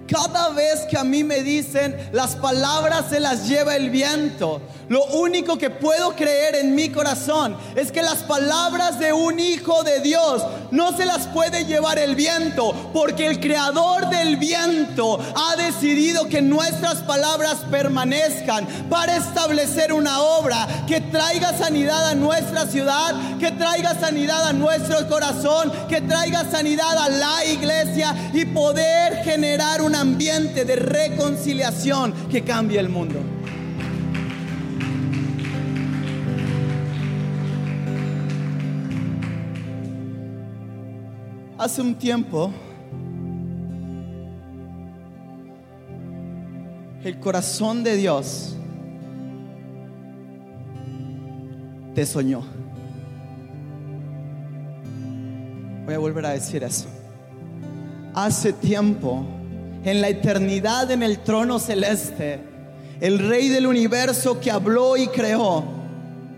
cada 0.08 0.48
vez 0.50 0.86
que 0.90 0.96
a 0.96 1.04
mí 1.04 1.22
me 1.22 1.42
dicen 1.42 1.96
las 2.12 2.34
palabras 2.34 3.06
se 3.10 3.20
las 3.20 3.46
lleva 3.46 3.76
el 3.76 3.90
viento, 3.90 4.60
lo 4.88 5.04
único 5.04 5.58
que 5.58 5.70
puedo 5.70 6.16
creer 6.16 6.56
en 6.56 6.74
mi 6.74 6.88
corazón 6.88 7.56
es 7.76 7.92
que 7.92 8.02
las 8.02 8.22
palabras 8.24 8.98
de 8.98 9.12
un 9.12 9.38
hijo 9.38 9.82
de 9.84 10.00
Dios 10.00 10.42
no 10.70 10.96
se 10.96 11.04
las 11.04 11.26
puede 11.28 11.64
llevar 11.64 11.98
el 11.98 12.14
viento, 12.14 12.74
porque 12.92 13.26
el 13.26 13.40
creador 13.40 14.08
del 14.10 14.36
viento 14.36 15.18
ha 15.34 15.56
decidido 15.56 16.28
que 16.28 16.42
nuestras 16.42 17.02
palabras 17.02 17.58
permanezcan 17.70 18.66
para 18.88 19.16
establecer 19.16 19.92
una 19.92 20.20
obra 20.20 20.66
que 20.86 21.00
traiga 21.00 21.56
sanidad 21.56 22.08
a 22.08 22.14
nuestra 22.14 22.66
ciudad, 22.66 23.38
que 23.38 23.52
traiga 23.52 23.98
sanidad 23.98 24.48
a 24.48 24.52
nuestro 24.52 25.08
corazón, 25.08 25.72
que 25.88 26.00
traiga 26.00 26.44
sanidad 26.50 26.96
a 26.98 27.08
la 27.08 27.44
iglesia 27.44 28.14
y 28.32 28.44
poder 28.44 29.22
generar 29.24 29.82
un 29.82 29.94
ambiente 29.94 30.64
de 30.64 30.76
reconciliación 30.76 32.12
que 32.30 32.44
cambie 32.44 32.78
el 32.78 32.88
mundo. 32.88 33.37
Hace 41.68 41.82
un 41.82 41.96
tiempo, 41.96 42.50
el 47.04 47.20
corazón 47.20 47.84
de 47.84 47.94
Dios 47.94 48.56
te 51.94 52.06
soñó. 52.06 52.42
Voy 55.84 55.92
a 55.92 55.98
volver 55.98 56.24
a 56.24 56.30
decir 56.30 56.64
eso. 56.64 56.86
Hace 58.14 58.54
tiempo, 58.54 59.26
en 59.84 60.00
la 60.00 60.08
eternidad 60.08 60.90
en 60.90 61.02
el 61.02 61.18
trono 61.18 61.58
celeste, 61.58 62.40
el 62.98 63.18
rey 63.18 63.50
del 63.50 63.66
universo 63.66 64.40
que 64.40 64.50
habló 64.50 64.96
y 64.96 65.08
creó, 65.08 65.64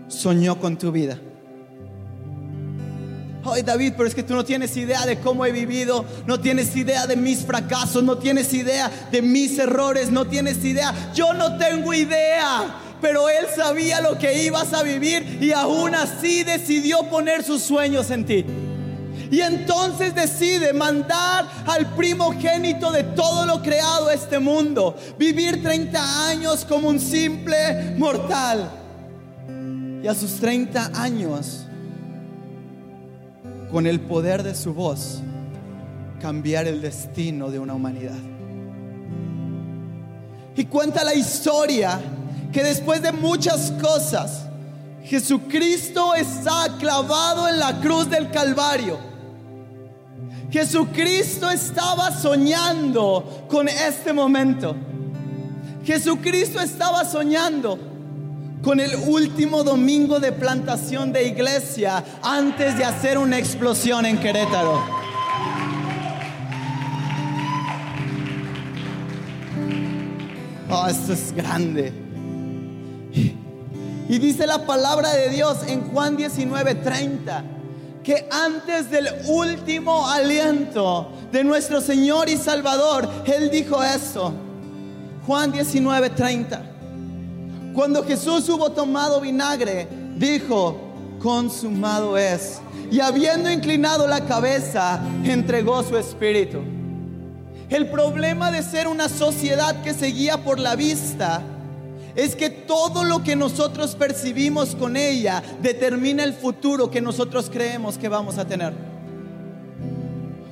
soñó 0.09 0.59
con 0.59 0.77
tu 0.77 0.91
vida. 0.91 1.17
Ay 3.43 3.63
David, 3.63 3.93
pero 3.97 4.07
es 4.07 4.13
que 4.13 4.21
tú 4.21 4.35
no 4.35 4.45
tienes 4.45 4.75
idea 4.77 5.05
de 5.05 5.19
cómo 5.19 5.45
he 5.45 5.51
vivido, 5.51 6.05
no 6.27 6.39
tienes 6.39 6.75
idea 6.75 7.07
de 7.07 7.15
mis 7.15 7.39
fracasos, 7.39 8.03
no 8.03 8.17
tienes 8.17 8.53
idea 8.53 8.91
de 9.11 9.21
mis 9.21 9.57
errores, 9.57 10.11
no 10.11 10.25
tienes 10.27 10.63
idea. 10.63 11.11
Yo 11.15 11.33
no 11.33 11.57
tengo 11.57 11.91
idea, 11.91 12.75
pero 13.01 13.29
Él 13.29 13.47
sabía 13.55 13.99
lo 13.99 14.17
que 14.17 14.43
ibas 14.43 14.73
a 14.73 14.83
vivir 14.83 15.39
y 15.41 15.51
aún 15.53 15.95
así 15.95 16.43
decidió 16.43 17.03
poner 17.09 17.43
sus 17.43 17.63
sueños 17.63 18.11
en 18.11 18.25
ti. 18.25 18.45
Y 19.31 19.41
entonces 19.41 20.13
decide 20.13 20.73
mandar 20.73 21.47
al 21.65 21.95
primogénito 21.95 22.91
de 22.91 23.03
todo 23.03 23.45
lo 23.47 23.63
creado 23.63 24.09
a 24.09 24.13
este 24.13 24.37
mundo, 24.37 24.95
vivir 25.17 25.63
30 25.63 26.27
años 26.27 26.63
como 26.65 26.89
un 26.89 26.99
simple 26.99 27.95
mortal. 27.97 28.69
Y 30.03 30.07
a 30.07 30.13
sus 30.13 30.33
30 30.39 30.91
años 30.93 31.65
con 33.71 33.87
el 33.87 34.01
poder 34.01 34.43
de 34.43 34.53
su 34.53 34.73
voz, 34.73 35.21
cambiar 36.19 36.67
el 36.67 36.81
destino 36.81 37.49
de 37.49 37.59
una 37.59 37.73
humanidad. 37.73 38.19
Y 40.55 40.65
cuenta 40.65 41.03
la 41.03 41.15
historia 41.15 41.99
que 42.51 42.63
después 42.63 43.01
de 43.01 43.13
muchas 43.13 43.71
cosas, 43.81 44.45
Jesucristo 45.03 46.13
está 46.13 46.75
clavado 46.77 47.47
en 47.47 47.59
la 47.59 47.79
cruz 47.79 48.09
del 48.09 48.29
Calvario. 48.29 48.99
Jesucristo 50.51 51.49
estaba 51.49 52.11
soñando 52.11 53.45
con 53.47 53.69
este 53.69 54.11
momento. 54.11 54.75
Jesucristo 55.85 56.59
estaba 56.59 57.05
soñando 57.05 57.90
con 58.61 58.79
el 58.79 58.95
último 59.07 59.63
domingo 59.63 60.19
de 60.19 60.31
plantación 60.31 61.11
de 61.11 61.27
iglesia 61.27 62.03
antes 62.21 62.77
de 62.77 62.85
hacer 62.85 63.17
una 63.17 63.37
explosión 63.37 64.05
en 64.05 64.19
Querétaro. 64.19 64.81
Oh, 70.69 70.87
esto 70.87 71.13
es 71.13 71.33
grande. 71.33 71.91
Y 74.07 74.19
dice 74.19 74.45
la 74.45 74.65
palabra 74.65 75.13
de 75.13 75.29
Dios 75.29 75.59
en 75.67 75.89
Juan 75.89 76.17
19:30 76.17 77.43
que 78.03 78.27
antes 78.31 78.89
del 78.89 79.07
último 79.27 80.07
aliento 80.07 81.11
de 81.31 81.43
nuestro 81.43 81.81
Señor 81.81 82.29
y 82.29 82.37
Salvador, 82.37 83.07
Él 83.25 83.49
dijo 83.51 83.83
eso. 83.83 84.33
Juan 85.25 85.51
19:30. 85.51 86.70
Cuando 87.73 88.03
Jesús 88.03 88.47
hubo 88.49 88.71
tomado 88.71 89.21
vinagre, 89.21 89.87
dijo, 90.17 90.77
consumado 91.19 92.17
es. 92.17 92.59
Y 92.91 92.99
habiendo 92.99 93.49
inclinado 93.49 94.07
la 94.07 94.25
cabeza, 94.25 94.99
entregó 95.23 95.81
su 95.83 95.97
espíritu. 95.97 96.59
El 97.69 97.89
problema 97.89 98.51
de 98.51 98.63
ser 98.63 98.87
una 98.87 99.07
sociedad 99.07 99.81
que 99.81 99.93
se 99.93 100.07
guía 100.07 100.43
por 100.43 100.59
la 100.59 100.75
vista 100.75 101.41
es 102.15 102.35
que 102.35 102.49
todo 102.49 103.05
lo 103.05 103.23
que 103.23 103.37
nosotros 103.37 103.95
percibimos 103.95 104.75
con 104.75 104.97
ella 104.97 105.41
determina 105.61 106.25
el 106.25 106.33
futuro 106.33 106.91
que 106.91 106.99
nosotros 106.99 107.49
creemos 107.49 107.97
que 107.97 108.09
vamos 108.09 108.37
a 108.37 108.45
tener. 108.45 108.73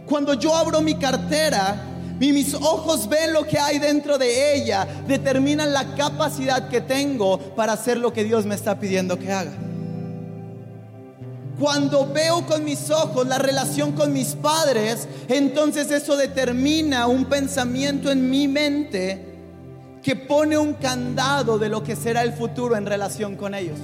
Cuando 0.06 0.34
yo 0.34 0.56
abro 0.56 0.82
mi 0.82 0.96
cartera, 0.96 1.88
y 2.20 2.34
mis 2.34 2.54
ojos 2.54 3.08
ven 3.08 3.34
lo 3.34 3.46
que 3.46 3.58
hay 3.58 3.80
dentro 3.80 4.18
de 4.18 4.56
ella, 4.56 4.88
determinan 5.08 5.74
la 5.74 5.96
capacidad 5.96 6.68
que 6.68 6.82
tengo 6.82 7.40
para 7.56 7.74
hacer 7.74 7.98
lo 7.98 8.12
que 8.12 8.24
Dios 8.24 8.46
me 8.46 8.56
está 8.56 8.80
pidiendo 8.80 9.18
que 9.18 9.32
haga. 9.32 9.54
Cuando 11.60 12.08
veo 12.12 12.46
con 12.46 12.64
mis 12.64 12.90
ojos 12.90 13.28
la 13.28 13.38
relación 13.38 13.92
con 13.92 14.14
mis 14.14 14.36
padres, 14.36 15.08
entonces 15.28 15.92
eso 15.92 16.16
determina 16.16 17.08
un 17.08 17.26
pensamiento 17.26 18.12
en 18.12 18.30
mi 18.30 18.48
mente 18.48 19.26
que 20.02 20.16
pone 20.16 20.58
un 20.58 20.74
candado 20.74 21.60
de 21.60 21.68
lo 21.68 21.84
que 21.84 21.98
será 21.98 22.24
el 22.24 22.32
futuro 22.32 22.78
en 22.78 22.86
relación 22.86 23.36
con 23.36 23.54
ellos. 23.54 23.78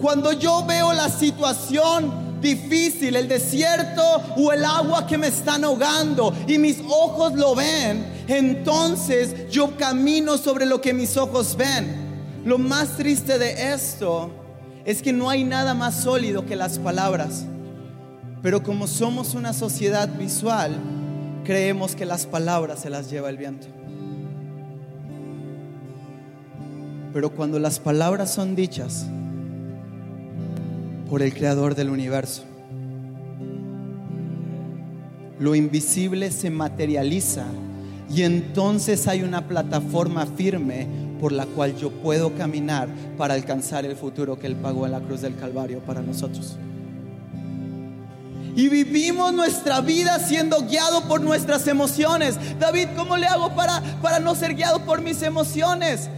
Cuando 0.00 0.32
yo 0.32 0.64
veo 0.66 0.92
la 0.92 1.08
situación 1.08 2.29
difícil, 2.40 3.16
el 3.16 3.28
desierto 3.28 4.02
o 4.36 4.52
el 4.52 4.64
agua 4.64 5.06
que 5.06 5.18
me 5.18 5.28
están 5.28 5.64
ahogando 5.64 6.34
y 6.46 6.58
mis 6.58 6.80
ojos 6.88 7.34
lo 7.34 7.54
ven, 7.54 8.04
entonces 8.28 9.50
yo 9.50 9.76
camino 9.76 10.38
sobre 10.38 10.66
lo 10.66 10.80
que 10.80 10.92
mis 10.92 11.16
ojos 11.16 11.56
ven. 11.56 12.10
Lo 12.44 12.58
más 12.58 12.96
triste 12.96 13.38
de 13.38 13.72
esto 13.72 14.30
es 14.84 15.02
que 15.02 15.12
no 15.12 15.28
hay 15.28 15.44
nada 15.44 15.74
más 15.74 15.94
sólido 16.02 16.46
que 16.46 16.56
las 16.56 16.78
palabras. 16.78 17.44
Pero 18.42 18.62
como 18.62 18.86
somos 18.86 19.34
una 19.34 19.52
sociedad 19.52 20.08
visual, 20.08 20.74
creemos 21.44 21.94
que 21.94 22.06
las 22.06 22.26
palabras 22.26 22.80
se 22.80 22.90
las 22.90 23.10
lleva 23.10 23.28
el 23.28 23.36
viento. 23.36 23.66
Pero 27.12 27.30
cuando 27.30 27.58
las 27.58 27.78
palabras 27.78 28.32
son 28.32 28.54
dichas 28.54 29.06
por 31.10 31.22
el 31.22 31.34
creador 31.34 31.74
del 31.74 31.90
universo, 31.90 32.44
lo 35.40 35.56
invisible 35.56 36.30
se 36.30 36.50
materializa 36.50 37.46
y 38.14 38.22
entonces 38.22 39.08
hay 39.08 39.22
una 39.22 39.48
plataforma 39.48 40.26
firme 40.26 40.86
por 41.20 41.32
la 41.32 41.46
cual 41.46 41.76
yo 41.76 41.90
puedo 41.90 42.34
caminar 42.34 42.88
para 43.18 43.34
alcanzar 43.34 43.84
el 43.84 43.96
futuro 43.96 44.38
que 44.38 44.46
Él 44.46 44.54
pagó 44.54 44.86
en 44.86 44.92
la 44.92 45.00
cruz 45.00 45.20
del 45.20 45.36
Calvario 45.36 45.80
para 45.80 46.00
nosotros. 46.00 46.56
Y 48.54 48.68
vivimos 48.68 49.32
nuestra 49.32 49.80
vida 49.80 50.18
siendo 50.18 50.66
guiado 50.66 51.02
por 51.08 51.20
nuestras 51.20 51.66
emociones. 51.66 52.36
David, 52.58 52.88
¿cómo 52.96 53.16
le 53.16 53.26
hago 53.26 53.54
para, 53.54 53.80
para 54.02 54.18
no 54.20 54.34
ser 54.34 54.54
guiado 54.54 54.84
por 54.84 55.02
mis 55.02 55.22
emociones? 55.22 56.08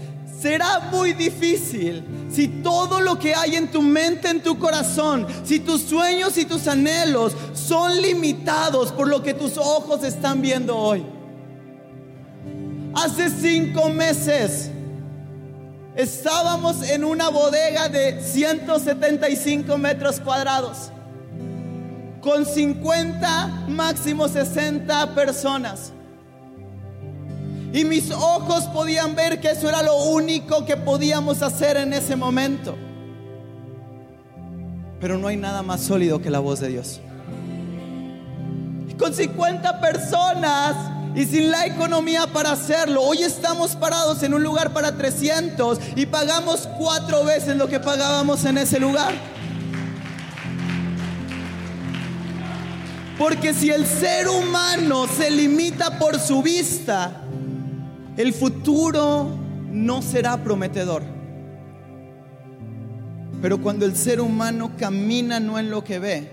Será 0.43 0.81
muy 0.91 1.13
difícil 1.13 2.03
si 2.29 2.49
todo 2.49 3.01
lo 3.01 3.17
que 3.17 3.33
hay 3.33 3.55
en 3.55 3.71
tu 3.71 3.81
mente, 3.81 4.29
en 4.29 4.43
tu 4.43 4.59
corazón, 4.59 5.25
si 5.45 5.61
tus 5.61 5.83
sueños 5.83 6.37
y 6.37 6.45
tus 6.45 6.67
anhelos 6.67 7.33
son 7.53 8.03
limitados 8.03 8.91
por 8.91 9.07
lo 9.07 9.23
que 9.23 9.35
tus 9.35 9.57
ojos 9.57 10.03
están 10.03 10.43
viendo 10.43 10.77
hoy. 10.77 11.07
Hace 12.93 13.31
cinco 13.31 13.89
meses 13.91 14.69
estábamos 15.95 16.91
en 16.91 17.05
una 17.05 17.29
bodega 17.29 17.89
de 17.89 18.21
175 18.21 19.79
metros 19.79 20.19
cuadrados 20.19 20.91
con 22.21 22.45
50, 22.45 23.67
máximo 23.69 24.27
60 24.27 25.15
personas. 25.15 25.93
Y 27.73 27.85
mis 27.85 28.11
ojos 28.11 28.65
podían 28.65 29.15
ver 29.15 29.41
que 29.41 29.51
eso 29.51 29.69
era 29.69 29.83
lo 29.83 29.97
único 29.97 30.67
que 30.67 30.77
podíamos 30.77 31.43
hacer 31.43 31.79
en 31.79 31.95
ese 31.95 32.17
momento. 32.17 32.77
Pero 35.01 35.17
no 35.17 35.29
hay 35.29 35.39
nada 35.39 35.63
más 35.63 35.81
sólido 35.81 36.21
que 36.21 36.29
la 36.29 36.39
voz 36.39 36.61
de 36.61 36.69
Dios. 36.69 37.01
Y 38.89 38.95
con 38.95 39.15
50 39.15 39.81
personas 39.81 40.77
y 41.15 41.25
sin 41.25 41.51
la 41.51 41.65
economía 41.65 42.27
para 42.27 42.53
hacerlo, 42.53 43.03
hoy 43.03 43.23
estamos 43.23 43.75
parados 43.75 44.23
en 44.23 44.35
un 44.35 44.43
lugar 44.43 44.75
para 44.75 44.97
300 44.97 45.79
y 45.97 46.07
pagamos 46.07 46.69
cuatro 46.79 47.25
veces 47.25 47.57
lo 47.57 47.69
que 47.69 47.81
pagábamos 47.81 48.45
en 48.45 48.59
ese 48.59 48.79
lugar. 48.81 49.15
Porque 53.19 53.55
si 53.55 53.71
el 53.71 53.87
ser 53.87 54.29
humano 54.29 55.07
se 55.07 55.31
limita 55.31 55.99
por 55.99 56.19
su 56.19 56.43
vista, 56.43 57.22
el 58.17 58.33
futuro 58.33 59.29
no 59.71 60.03
será 60.03 60.43
prometedor. 60.43 61.03
Pero 63.41 63.61
cuando 63.61 63.85
el 63.85 63.97
ser 63.97 64.21
humano 64.21 64.73
camina 64.79 65.41
no 65.41 65.59
en 65.59 65.71
lo 65.71 65.83
que 65.83 65.99
ve, 65.99 66.31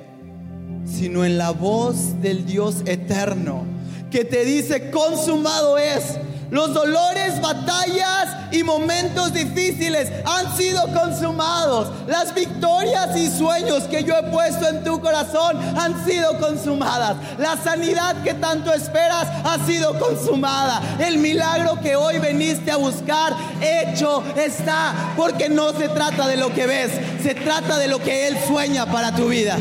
sino 0.85 1.25
en 1.25 1.37
la 1.37 1.51
voz 1.51 2.21
del 2.21 2.45
Dios 2.45 2.83
eterno, 2.85 3.63
que 4.11 4.25
te 4.25 4.45
dice, 4.45 4.91
consumado 4.91 5.77
es, 5.77 6.17
los 6.51 6.73
dolores, 6.73 7.39
batallas 7.41 8.35
y 8.51 8.63
momentos 8.63 9.33
difíciles 9.33 10.11
han 10.25 10.55
sido 10.57 10.81
consumados. 10.93 11.89
Las 12.07 12.33
victorias 12.33 13.15
y 13.15 13.29
sueños 13.29 13.83
que 13.83 14.03
yo 14.03 14.15
he 14.17 14.23
puesto 14.23 14.67
en 14.67 14.83
tu 14.83 14.99
corazón 14.99 15.57
han 15.77 16.03
sido 16.05 16.39
consumadas. 16.39 17.17
La 17.37 17.55
sanidad 17.57 18.23
que 18.23 18.33
tanto 18.33 18.73
esperas 18.73 19.27
ha 19.43 19.63
sido 19.65 19.97
consumada. 19.99 20.81
El 20.99 21.19
milagro 21.19 21.79
que 21.81 21.95
hoy 21.95 22.17
veniste 22.17 22.71
a 22.71 22.77
buscar, 22.77 23.33
hecho 23.61 24.23
está. 24.35 25.13
Porque 25.15 25.49
no 25.49 25.71
se 25.73 25.89
trata 25.89 26.27
de 26.27 26.37
lo 26.37 26.53
que 26.53 26.65
ves, 26.65 26.91
se 27.21 27.35
trata 27.35 27.77
de 27.77 27.87
lo 27.87 27.99
que 27.99 28.27
Él 28.27 28.37
sueña 28.47 28.85
para 28.87 29.13
tu 29.15 29.27
vida. 29.27 29.57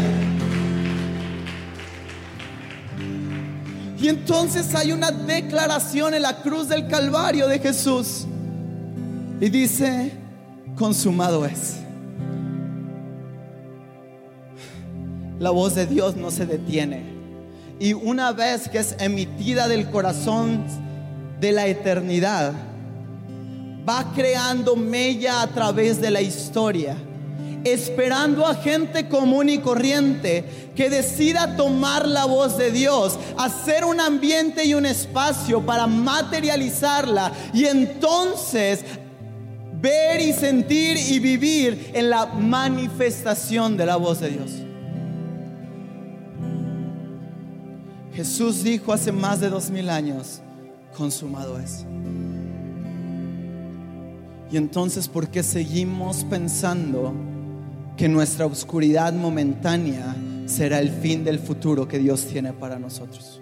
Y 4.01 4.09
entonces 4.09 4.75
hay 4.75 4.93
una 4.93 5.11
declaración 5.11 6.15
en 6.15 6.23
la 6.23 6.41
cruz 6.41 6.69
del 6.69 6.87
Calvario 6.87 7.49
de 7.49 7.59
Jesús. 7.59 8.27
Y 9.41 9.49
dice, 9.49 10.13
consumado 10.77 11.45
es. 11.45 11.77
La 15.41 15.51
voz 15.51 15.75
de 15.75 15.87
Dios 15.87 16.17
no 16.17 16.31
se 16.31 16.47
detiene. 16.47 17.03
Y 17.81 17.93
una 17.93 18.33
vez 18.33 18.69
que 18.69 18.79
es 18.79 18.95
emitida 18.99 19.69
del 19.69 19.91
corazón 19.91 20.65
de 21.41 21.53
la 21.53 21.67
eternidad, 21.67 22.53
va 23.89 24.13
creando 24.15 24.77
mella 24.77 25.43
a 25.43 25.47
través 25.49 26.01
de 26.01 26.11
la 26.11 26.21
historia 26.21 26.97
esperando 27.65 28.47
a 28.47 28.55
gente 28.55 29.09
común 29.09 29.49
y 29.49 29.59
corriente 29.59 30.45
que 30.75 30.91
decida 30.91 31.57
tomar 31.57 32.07
la 32.07 32.25
voz 32.25 32.57
de 32.57 32.71
Dios, 32.71 33.19
hacer 33.37 33.85
un 33.85 34.01
ambiente 34.01 34.65
y 34.65 34.75
un 34.75 34.87
espacio 34.87 35.65
para 35.65 35.87
materializarla 35.87 37.33
y 37.53 37.65
entonces 37.65 38.85
ver 39.81 40.21
y 40.21 40.33
sentir 40.33 40.97
y 40.97 41.19
vivir 41.19 41.91
en 41.95 42.11
la 42.11 42.27
manifestación 42.27 43.77
de 43.77 43.87
la 43.87 43.97
voz 43.97 44.21
de 44.21 44.31
Dios. 44.31 44.51
Jesús 48.15 48.65
dijo 48.65 48.93
hace 48.93 49.13
más 49.13 49.41
de 49.41 49.49
dos 49.49 49.71
mil 49.71 49.89
años, 49.89 50.41
consumado 50.97 51.59
es. 51.61 51.85
Y 54.51 54.57
entonces, 54.57 55.07
¿por 55.09 55.29
qué 55.29 55.43
seguimos 55.43 56.25
pensando 56.25 57.13
que 57.99 58.09
nuestra 58.09 58.47
oscuridad 58.47 59.13
momentánea 59.13 60.15
será 60.47 60.79
el 60.79 60.91
fin 60.91 61.25
del 61.25 61.41
futuro 61.41 61.89
que 61.89 61.99
Dios 61.99 62.27
tiene 62.27 62.53
para 62.53 62.79
nosotros. 62.79 63.41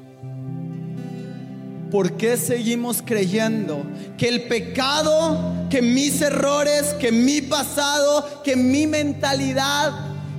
¿Por 1.90 2.16
qué 2.16 2.38
seguimos 2.38 3.02
creyendo 3.04 3.84
que 4.16 4.28
el 4.28 4.44
pecado, 4.44 5.68
que 5.68 5.82
mis 5.82 6.22
errores, 6.22 6.94
que 6.98 7.12
mi 7.12 7.42
pasado, 7.42 8.42
que 8.42 8.56
mi 8.56 8.86
mentalidad, 8.86 9.92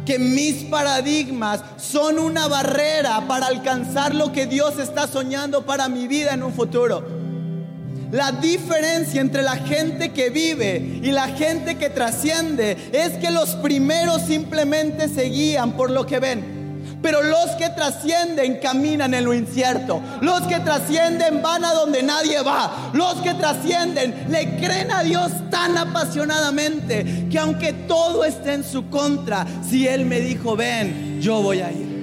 que 0.03 0.17
mis 0.17 0.63
paradigmas 0.63 1.61
son 1.77 2.17
una 2.17 2.47
barrera 2.47 3.27
para 3.27 3.45
alcanzar 3.45 4.15
lo 4.15 4.31
que 4.31 4.47
Dios 4.47 4.79
está 4.79 5.07
soñando 5.07 5.63
para 5.63 5.89
mi 5.89 6.07
vida 6.07 6.33
en 6.33 6.41
un 6.41 6.53
futuro? 6.53 7.26
La 8.11 8.31
diferencia 8.31 9.19
entre 9.19 9.41
la 9.41 9.57
gente 9.57 10.13
que 10.13 10.29
vive 10.29 10.99
y 11.03 11.11
la 11.11 11.27
gente 11.27 11.75
que 11.75 11.89
trasciende 11.89 12.77
es 12.93 13.13
que 13.17 13.31
los 13.31 13.55
primeros 13.55 14.21
simplemente 14.21 15.09
se 15.09 15.23
guían 15.23 15.73
por 15.73 15.91
lo 15.91 16.05
que 16.05 16.19
ven. 16.19 16.57
Pero 17.01 17.21
los 17.21 17.51
que 17.57 17.69
trascienden 17.69 18.59
caminan 18.61 19.13
en 19.13 19.25
lo 19.25 19.33
incierto. 19.33 20.01
Los 20.21 20.41
que 20.43 20.59
trascienden 20.59 21.41
van 21.41 21.63
a 21.65 21.73
donde 21.73 22.01
nadie 22.01 22.41
va. 22.41 22.91
Los 22.93 23.15
que 23.15 23.33
trascienden 23.33 24.25
le 24.29 24.57
creen 24.57 24.91
a 24.91 25.03
Dios 25.03 25.31
tan 25.51 25.77
apasionadamente 25.77 27.27
que 27.29 27.39
aunque 27.39 27.73
todo 27.73 28.23
esté 28.23 28.53
en 28.53 28.63
su 28.63 28.89
contra, 28.89 29.45
si 29.67 29.87
Él 29.87 30.05
me 30.05 30.21
dijo, 30.21 30.55
ven, 30.55 31.19
yo 31.21 31.41
voy 31.41 31.61
a 31.61 31.71
ir. 31.71 31.96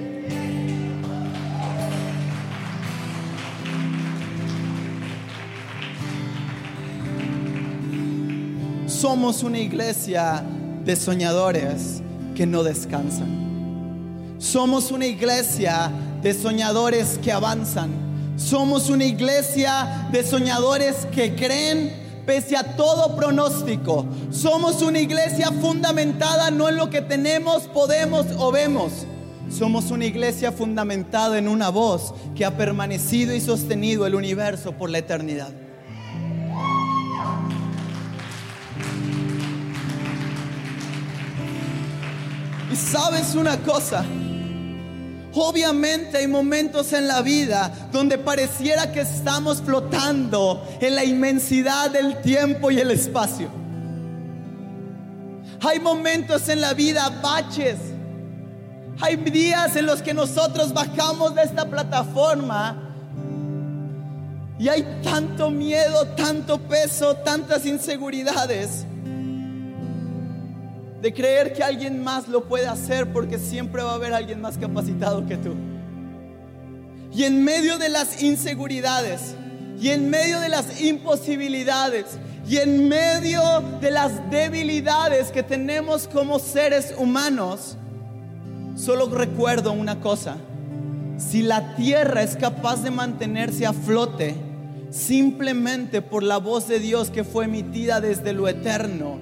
Somos 9.05 9.43
una 9.43 9.59
iglesia 9.59 10.43
de 10.83 10.95
soñadores 10.95 12.01
que 12.35 12.47
no 12.47 12.63
descansan. 12.63 14.35
Somos 14.39 14.89
una 14.89 15.05
iglesia 15.05 15.91
de 16.23 16.33
soñadores 16.33 17.19
que 17.19 17.31
avanzan. 17.31 17.91
Somos 18.35 18.89
una 18.89 19.05
iglesia 19.05 20.07
de 20.11 20.23
soñadores 20.23 21.05
que 21.13 21.35
creen 21.35 22.23
pese 22.25 22.57
a 22.57 22.75
todo 22.75 23.15
pronóstico. 23.15 24.07
Somos 24.31 24.81
una 24.81 24.99
iglesia 24.99 25.51
fundamentada 25.51 26.49
no 26.49 26.67
en 26.67 26.75
lo 26.75 26.89
que 26.89 27.03
tenemos, 27.03 27.67
podemos 27.67 28.25
o 28.39 28.51
vemos. 28.51 29.05
Somos 29.51 29.91
una 29.91 30.05
iglesia 30.05 30.51
fundamentada 30.51 31.37
en 31.37 31.47
una 31.47 31.69
voz 31.69 32.15
que 32.35 32.43
ha 32.43 32.57
permanecido 32.57 33.35
y 33.35 33.39
sostenido 33.39 34.07
el 34.07 34.15
universo 34.15 34.71
por 34.71 34.89
la 34.89 34.97
eternidad. 34.97 35.64
Sabes 42.75 43.35
una 43.35 43.57
cosa, 43.57 44.03
obviamente 45.33 46.17
hay 46.17 46.27
momentos 46.27 46.91
en 46.91 47.07
la 47.07 47.21
vida 47.21 47.89
donde 47.91 48.17
pareciera 48.17 48.91
que 48.91 49.01
estamos 49.01 49.61
flotando 49.61 50.65
en 50.81 50.95
la 50.95 51.05
inmensidad 51.05 51.89
del 51.91 52.21
tiempo 52.21 52.71
y 52.71 52.79
el 52.79 52.91
espacio. 52.91 53.49
Hay 55.61 55.79
momentos 55.79 56.49
en 56.49 56.59
la 56.59 56.73
vida, 56.73 57.09
baches. 57.21 57.77
Hay 58.99 59.15
días 59.15 59.75
en 59.75 59.85
los 59.85 60.01
que 60.01 60.13
nosotros 60.13 60.73
bajamos 60.73 61.33
de 61.35 61.43
esta 61.43 61.65
plataforma 61.65 62.81
y 64.59 64.67
hay 64.67 65.01
tanto 65.03 65.49
miedo, 65.49 66.07
tanto 66.15 66.59
peso, 66.59 67.15
tantas 67.15 67.65
inseguridades 67.65 68.85
de 71.01 71.13
creer 71.13 71.53
que 71.53 71.63
alguien 71.63 72.03
más 72.03 72.27
lo 72.27 72.45
puede 72.45 72.67
hacer 72.67 73.11
porque 73.11 73.37
siempre 73.37 73.83
va 73.83 73.91
a 73.91 73.95
haber 73.95 74.13
alguien 74.13 74.41
más 74.41 74.57
capacitado 74.57 75.25
que 75.25 75.37
tú. 75.37 75.53
Y 77.13 77.23
en 77.23 77.43
medio 77.43 77.77
de 77.77 77.89
las 77.89 78.21
inseguridades 78.21 79.35
y 79.79 79.89
en 79.89 80.09
medio 80.09 80.39
de 80.39 80.49
las 80.49 80.81
imposibilidades 80.81 82.19
y 82.47 82.57
en 82.57 82.87
medio 82.87 83.41
de 83.81 83.91
las 83.91 84.29
debilidades 84.29 85.31
que 85.31 85.43
tenemos 85.43 86.07
como 86.07 86.39
seres 86.39 86.93
humanos, 86.97 87.77
solo 88.75 89.07
recuerdo 89.09 89.71
una 89.71 89.99
cosa. 89.99 90.37
Si 91.17 91.41
la 91.41 91.75
tierra 91.75 92.21
es 92.21 92.35
capaz 92.35 92.83
de 92.83 92.91
mantenerse 92.91 93.65
a 93.65 93.73
flote 93.73 94.35
simplemente 94.89 96.01
por 96.01 96.23
la 96.23 96.37
voz 96.37 96.67
de 96.67 96.79
Dios 96.79 97.09
que 97.09 97.23
fue 97.23 97.45
emitida 97.45 98.01
desde 98.01 98.33
lo 98.33 98.47
eterno, 98.47 99.17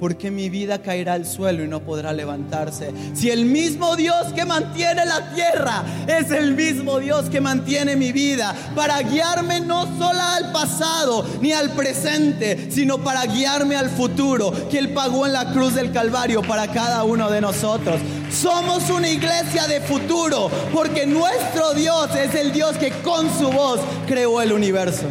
porque 0.00 0.30
mi 0.30 0.48
vida 0.48 0.82
caerá 0.82 1.14
al 1.14 1.26
suelo 1.26 1.64
y 1.64 1.68
no 1.68 1.80
podrá 1.80 2.12
levantarse. 2.12 2.92
Si 3.14 3.30
el 3.30 3.44
mismo 3.44 3.96
Dios 3.96 4.32
que 4.34 4.44
mantiene 4.44 5.04
la 5.04 5.32
tierra 5.34 5.84
es 6.06 6.30
el 6.30 6.54
mismo 6.54 6.98
Dios 6.98 7.28
que 7.30 7.40
mantiene 7.40 7.96
mi 7.96 8.12
vida, 8.12 8.54
para 8.74 9.00
guiarme 9.02 9.60
no 9.60 9.84
solo 9.98 10.20
al 10.20 10.52
pasado 10.52 11.24
ni 11.40 11.52
al 11.52 11.70
presente, 11.70 12.70
sino 12.70 12.98
para 12.98 13.24
guiarme 13.26 13.76
al 13.76 13.90
futuro, 13.90 14.52
que 14.68 14.78
Él 14.78 14.92
pagó 14.92 15.26
en 15.26 15.32
la 15.32 15.52
cruz 15.52 15.74
del 15.74 15.92
Calvario 15.92 16.42
para 16.42 16.68
cada 16.68 17.04
uno 17.04 17.30
de 17.30 17.40
nosotros. 17.40 18.00
Somos 18.30 18.88
una 18.90 19.08
iglesia 19.08 19.66
de 19.66 19.80
futuro, 19.80 20.50
porque 20.72 21.06
nuestro 21.06 21.74
Dios 21.74 22.14
es 22.14 22.34
el 22.34 22.52
Dios 22.52 22.76
que 22.76 22.90
con 23.02 23.26
su 23.36 23.50
voz 23.50 23.80
creó 24.06 24.40
el 24.42 24.52
universo. 24.52 25.08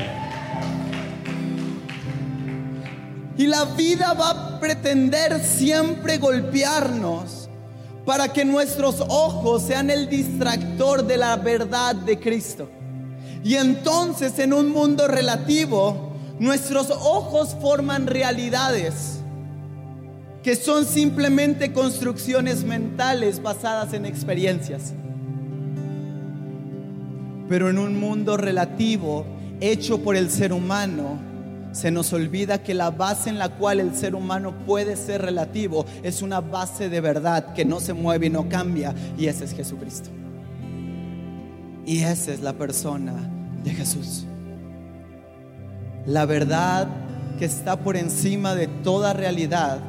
Y 3.38 3.46
la 3.46 3.66
vida 3.66 4.14
va 4.14 4.30
a 4.32 4.60
pretender 4.60 5.44
siempre 5.44 6.18
golpearnos 6.18 7.48
para 8.06 8.32
que 8.32 8.44
nuestros 8.46 9.02
ojos 9.02 9.64
sean 9.64 9.90
el 9.90 10.10
distractor 10.10 11.06
de 11.06 11.18
la 11.18 11.36
verdad 11.36 11.94
de 11.94 12.18
Cristo. 12.18 12.70
Y 13.44 13.56
entonces 13.56 14.40
en 14.40 14.54
un 14.54 14.70
mundo 14.70 15.08
relativo, 15.08 16.14
nuestros 16.40 16.90
ojos 16.90 17.56
forman 17.62 18.08
realidades 18.08 19.20
que 20.42 20.56
son 20.56 20.86
simplemente 20.86 21.74
construcciones 21.74 22.64
mentales 22.64 23.42
basadas 23.42 23.94
en 23.94 24.06
experiencias. 24.06 24.94
Pero 27.50 27.70
en 27.70 27.78
un 27.78 28.00
mundo 28.00 28.38
relativo, 28.38 29.26
hecho 29.60 30.00
por 30.00 30.16
el 30.16 30.30
ser 30.30 30.54
humano, 30.54 31.20
se 31.78 31.92
nos 31.92 32.12
olvida 32.12 32.64
que 32.64 32.74
la 32.74 32.90
base 32.90 33.30
en 33.30 33.38
la 33.38 33.50
cual 33.50 33.80
el 33.80 33.94
ser 33.94 34.16
humano 34.16 34.52
puede 34.66 34.96
ser 34.96 35.22
relativo 35.22 35.86
es 36.02 36.24
una 36.24 36.42
base 36.42 36.90
de 36.90 37.02
verdad 37.02 37.54
que 37.54 37.66
no 37.66 37.80
se 37.80 37.94
mueve 37.94 38.26
y 38.26 38.30
no 38.32 38.50
cambia, 38.50 38.96
y 39.16 39.28
ese 39.28 39.46
es 39.46 39.54
Jesucristo. 39.54 40.10
Y 41.86 42.00
esa 42.00 42.34
es 42.34 42.42
la 42.42 42.54
persona 42.54 43.14
de 43.64 43.76
Jesús. 43.76 44.26
La 46.08 46.26
verdad 46.26 46.88
que 47.38 47.46
está 47.46 47.78
por 47.78 47.96
encima 47.96 48.56
de 48.56 48.66
toda 48.66 49.14
realidad 49.14 49.80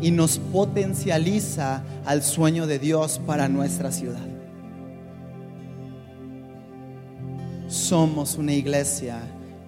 y 0.00 0.10
nos 0.10 0.38
potencializa 0.38 1.84
al 2.04 2.24
sueño 2.24 2.66
de 2.66 2.80
Dios 2.80 3.20
para 3.24 3.48
nuestra 3.48 3.92
ciudad. 3.92 4.26
Somos 7.68 8.34
una 8.34 8.54
iglesia 8.54 9.20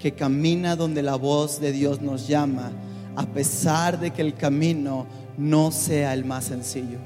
que 0.05 0.13
camina 0.13 0.77
donde 0.77 1.03
la 1.03 1.17
voz 1.17 1.63
de 1.63 1.73
Dios 1.73 2.03
nos 2.03 2.29
llama, 2.29 2.71
a 3.17 3.25
pesar 3.25 3.99
de 3.99 4.11
que 4.11 4.21
el 4.21 4.35
camino 4.35 5.07
no 5.39 5.73
sea 5.73 6.13
el 6.13 6.27
más 6.27 6.45
sencillo. 6.45 6.99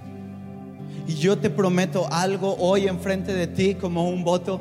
Y 1.06 1.14
yo 1.14 1.38
te 1.38 1.48
prometo 1.48 2.12
algo 2.12 2.56
hoy 2.58 2.88
enfrente 2.88 3.32
de 3.32 3.46
ti 3.46 3.76
como 3.76 4.08
un 4.08 4.24
voto. 4.24 4.60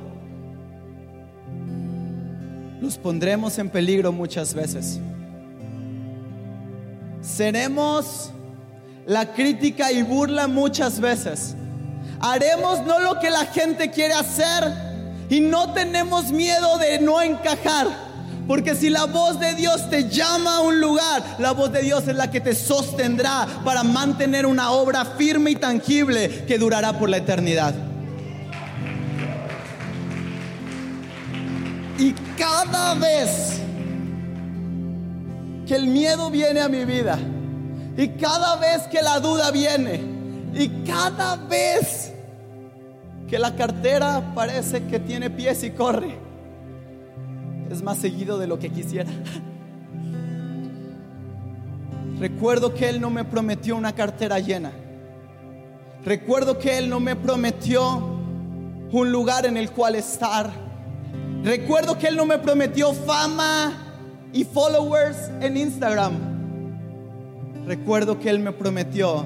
Los 2.80 3.00
pondremos 3.00 3.58
en 3.58 3.72
peligro 3.72 4.12
muchas 4.12 4.54
veces. 4.54 5.00
Seremos 7.20 8.30
la 9.08 9.34
crítica 9.34 9.92
y 9.92 10.04
burla 10.04 10.48
muchas 10.48 11.00
veces. 11.00 11.56
Haremos 12.20 12.86
no 12.86 13.00
lo 13.00 13.20
que 13.20 13.32
la 13.32 13.48
gente 13.48 13.90
quiere 13.90 14.14
hacer 14.14 14.72
y 15.28 15.40
no 15.40 15.74
tenemos 15.74 16.32
miedo 16.32 16.78
de 16.78 17.00
no 17.00 17.20
encajar. 17.20 18.07
Porque 18.48 18.76
si 18.76 18.90
la 18.90 19.06
voz 19.06 19.40
de 19.40 19.56
Dios 19.56 19.90
te 19.90 20.10
llama 20.10 20.58
a 20.58 20.60
un 20.62 20.80
lugar, 20.80 21.22
la 21.38 21.52
voz 21.52 21.72
de 21.72 21.82
Dios 21.82 22.08
es 22.08 22.16
la 22.16 22.32
que 22.32 22.40
te 22.40 22.56
sostendrá 22.56 23.46
para 23.66 23.84
mantener 23.84 24.46
una 24.46 24.72
obra 24.72 25.04
firme 25.04 25.52
y 25.52 25.56
tangible 25.56 26.46
que 26.46 26.58
durará 26.58 26.98
por 26.98 27.10
la 27.10 27.18
eternidad. 27.18 27.76
Y 31.98 32.14
cada 32.38 32.94
vez 32.94 33.60
que 35.68 35.76
el 35.76 35.88
miedo 35.88 36.32
viene 36.32 36.62
a 36.62 36.70
mi 36.70 36.86
vida, 36.86 37.20
y 37.98 38.08
cada 38.10 38.56
vez 38.56 38.84
que 38.84 39.02
la 39.02 39.20
duda 39.20 39.52
viene, 39.52 40.00
y 40.54 40.70
cada 40.86 41.36
vez 41.36 42.14
que 43.28 43.38
la 43.38 43.56
cartera 43.56 44.32
parece 44.34 44.86
que 44.86 45.00
tiene 45.00 45.30
pies 45.30 45.64
y 45.64 45.72
corre, 45.72 46.27
es 47.72 47.82
más 47.82 47.98
seguido 47.98 48.38
de 48.38 48.48
lo 48.48 48.60
que 48.60 48.70
quisiera. 48.70 49.10
Recuerdo 52.20 52.74
que 52.74 52.90
Él 52.90 53.00
no 53.00 53.10
me 53.10 53.24
prometió 53.24 53.76
una 53.76 53.94
cartera 53.94 54.40
llena. 54.40 54.72
Recuerdo 56.04 56.58
que 56.58 56.78
Él 56.78 56.90
no 56.90 57.00
me 57.00 57.16
prometió 57.16 58.18
un 58.92 59.12
lugar 59.12 59.46
en 59.46 59.58
el 59.58 59.72
cual 59.72 59.96
estar. 59.96 60.52
Recuerdo 61.44 61.98
que 61.98 62.08
Él 62.08 62.16
no 62.16 62.26
me 62.26 62.40
prometió 62.40 62.94
fama 62.94 63.74
y 64.34 64.44
followers 64.44 65.30
en 65.42 65.58
Instagram. 65.58 66.14
Recuerdo 67.66 68.20
que 68.20 68.30
Él 68.30 68.40
me 68.40 68.52
prometió 68.52 69.26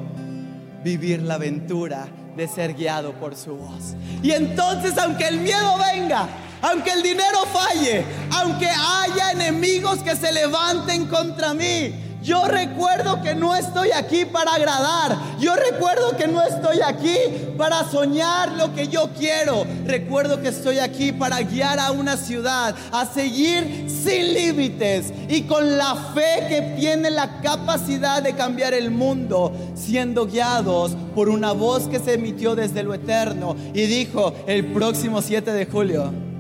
vivir 0.84 1.22
la 1.22 1.36
aventura 1.36 2.08
de 2.36 2.48
ser 2.48 2.74
guiado 2.74 3.14
por 3.14 3.36
su 3.36 3.56
voz. 3.56 3.96
Y 4.24 4.32
entonces, 4.32 4.98
aunque 4.98 5.28
el 5.28 5.40
miedo 5.40 5.76
venga, 5.94 6.28
aunque 6.62 6.92
el 6.92 7.04
dinero 7.04 7.46
falle, 7.52 8.06
aunque 8.32 8.68
haya 8.68 9.32
enemigos 9.32 10.00
que 10.00 10.16
se 10.16 10.32
levanten 10.32 11.08
contra 11.08 11.54
mí, 11.54 11.94
yo 12.22 12.46
recuerdo 12.46 13.20
que 13.24 13.34
no 13.34 13.56
estoy 13.56 13.90
aquí 13.92 14.26
para 14.26 14.54
agradar. 14.54 15.18
Yo 15.40 15.56
recuerdo 15.56 16.16
que 16.16 16.28
no 16.28 16.44
estoy 16.44 16.80
aquí 16.86 17.16
para 17.58 17.84
soñar 17.90 18.52
lo 18.52 18.76
que 18.76 18.88
yo 18.88 19.10
quiero. 19.18 19.66
Recuerdo 19.86 20.40
que 20.40 20.50
estoy 20.50 20.78
aquí 20.78 21.12
para 21.12 21.42
guiar 21.42 21.80
a 21.80 21.92
una 21.92 22.18
ciudad 22.18 22.76
a 22.92 23.08
seguir 23.08 23.88
sin 23.88 24.36
límites 24.36 25.12
y 25.30 25.44
con 25.44 25.80
la 25.80 25.96
fe 26.14 26.46
que 26.48 26.62
tiene 26.80 27.10
la 27.10 27.42
capacidad 27.42 28.22
de 28.22 28.34
cambiar 28.34 28.76
el 28.76 28.92
mundo, 28.92 29.52
siendo 29.74 30.28
guiados 30.28 30.96
por 31.16 31.28
una 31.28 31.54
voz 31.54 31.88
que 31.88 31.98
se 31.98 32.14
emitió 32.14 32.56
desde 32.56 32.84
lo 32.84 32.94
eterno 32.94 33.56
y 33.74 33.88
dijo 33.88 34.36
el 34.46 34.68
próximo 34.68 35.24
7 35.24 35.52
de 35.54 35.66
julio 35.66 36.31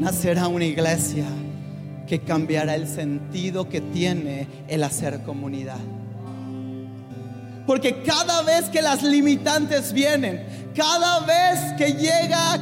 nacerá 0.00 0.48
una 0.48 0.64
iglesia 0.64 1.26
que 2.08 2.20
cambiará 2.20 2.74
el 2.74 2.88
sentido 2.88 3.68
que 3.68 3.82
tiene 3.82 4.48
el 4.66 4.82
hacer 4.82 5.22
comunidad. 5.24 5.78
Porque 7.66 8.02
cada 8.02 8.40
vez 8.42 8.70
que 8.70 8.80
las 8.80 9.02
limitantes 9.02 9.92
vienen, 9.92 10.42
cada 10.74 11.20
vez 11.20 11.74
que 11.76 11.92
llega 11.92 12.58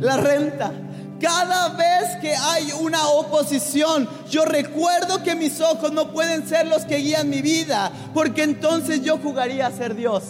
la 0.00 0.16
renta, 0.16 0.72
cada 1.20 1.68
vez 1.68 2.16
que 2.20 2.34
hay 2.34 2.72
una 2.80 3.06
oposición, 3.06 4.08
yo 4.28 4.44
recuerdo 4.44 5.22
que 5.22 5.36
mis 5.36 5.60
ojos 5.60 5.92
no 5.92 6.10
pueden 6.12 6.48
ser 6.48 6.66
los 6.66 6.84
que 6.84 6.96
guían 6.96 7.30
mi 7.30 7.42
vida, 7.42 7.92
porque 8.12 8.42
entonces 8.42 9.02
yo 9.02 9.18
jugaría 9.18 9.68
a 9.68 9.70
ser 9.70 9.94
Dios. 9.94 10.24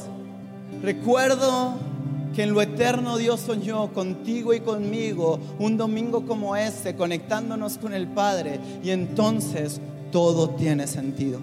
Recuerdo 0.82 1.89
que 2.34 2.44
en 2.44 2.52
lo 2.52 2.62
eterno 2.62 3.16
Dios 3.16 3.40
soñó 3.40 3.92
contigo 3.92 4.54
y 4.54 4.60
conmigo 4.60 5.38
un 5.58 5.76
domingo 5.76 6.26
como 6.26 6.56
este, 6.56 6.94
conectándonos 6.94 7.78
con 7.78 7.94
el 7.94 8.06
Padre, 8.06 8.60
y 8.82 8.90
entonces 8.90 9.80
todo 10.12 10.50
tiene 10.50 10.86
sentido. 10.86 11.40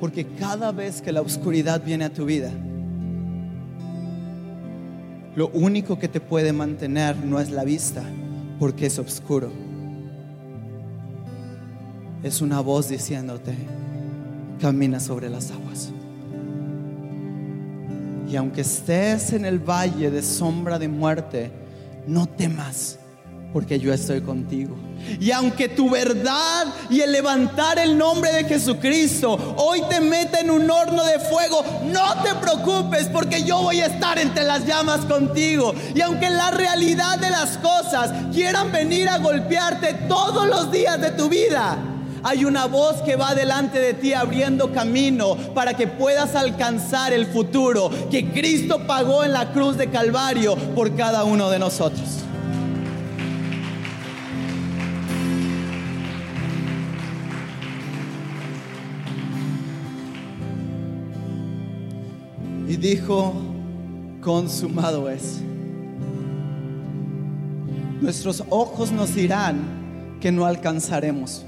Porque 0.00 0.26
cada 0.26 0.72
vez 0.72 1.00
que 1.00 1.12
la 1.12 1.22
oscuridad 1.22 1.82
viene 1.84 2.04
a 2.04 2.12
tu 2.12 2.24
vida, 2.24 2.50
lo 5.34 5.48
único 5.48 5.98
que 5.98 6.08
te 6.08 6.20
puede 6.20 6.52
mantener 6.52 7.16
no 7.16 7.40
es 7.40 7.50
la 7.50 7.64
vista, 7.64 8.02
porque 8.58 8.86
es 8.86 8.98
oscuro. 8.98 9.50
Es 12.22 12.40
una 12.40 12.60
voz 12.60 12.88
diciéndote, 12.88 13.54
camina 14.60 14.98
sobre 14.98 15.28
las 15.28 15.50
aguas. 15.50 15.92
Y 18.28 18.36
aunque 18.36 18.62
estés 18.62 19.32
en 19.32 19.44
el 19.44 19.58
valle 19.58 20.10
de 20.10 20.22
sombra 20.22 20.78
de 20.78 20.88
muerte, 20.88 21.50
no 22.06 22.26
temas, 22.26 22.98
porque 23.52 23.78
yo 23.78 23.92
estoy 23.92 24.20
contigo. 24.20 24.76
Y 25.20 25.30
aunque 25.30 25.68
tu 25.68 25.88
verdad 25.88 26.66
y 26.90 27.00
el 27.00 27.12
levantar 27.12 27.78
el 27.78 27.96
nombre 27.96 28.32
de 28.32 28.44
Jesucristo 28.44 29.54
hoy 29.58 29.82
te 29.88 30.00
meta 30.00 30.40
en 30.40 30.50
un 30.50 30.68
horno 30.68 31.04
de 31.04 31.20
fuego, 31.20 31.64
no 31.84 32.22
te 32.22 32.34
preocupes 32.34 33.08
porque 33.08 33.44
yo 33.44 33.62
voy 33.62 33.80
a 33.80 33.86
estar 33.86 34.18
entre 34.18 34.44
las 34.44 34.66
llamas 34.66 35.04
contigo. 35.04 35.72
Y 35.94 36.00
aunque 36.00 36.28
la 36.28 36.50
realidad 36.50 37.18
de 37.18 37.30
las 37.30 37.58
cosas 37.58 38.10
quieran 38.32 38.72
venir 38.72 39.08
a 39.08 39.18
golpearte 39.18 39.94
todos 40.08 40.48
los 40.48 40.72
días 40.72 41.00
de 41.00 41.12
tu 41.12 41.28
vida, 41.28 41.78
hay 42.22 42.44
una 42.44 42.66
voz 42.66 43.02
que 43.02 43.16
va 43.16 43.34
delante 43.34 43.78
de 43.78 43.94
ti 43.94 44.12
abriendo 44.12 44.72
camino 44.72 45.36
para 45.54 45.74
que 45.74 45.86
puedas 45.86 46.34
alcanzar 46.34 47.12
el 47.12 47.26
futuro 47.26 47.90
que 48.10 48.30
Cristo 48.30 48.86
pagó 48.86 49.24
en 49.24 49.32
la 49.32 49.52
cruz 49.52 49.76
de 49.76 49.88
Calvario 49.88 50.56
por 50.74 50.94
cada 50.96 51.24
uno 51.24 51.50
de 51.50 51.58
nosotros. 51.58 52.22
Y 62.68 62.76
dijo, 62.76 63.32
consumado 64.20 65.08
es. 65.08 65.40
Nuestros 68.00 68.42
ojos 68.50 68.90
nos 68.90 69.14
dirán 69.14 70.18
que 70.20 70.32
no 70.32 70.44
alcanzaremos. 70.44 71.44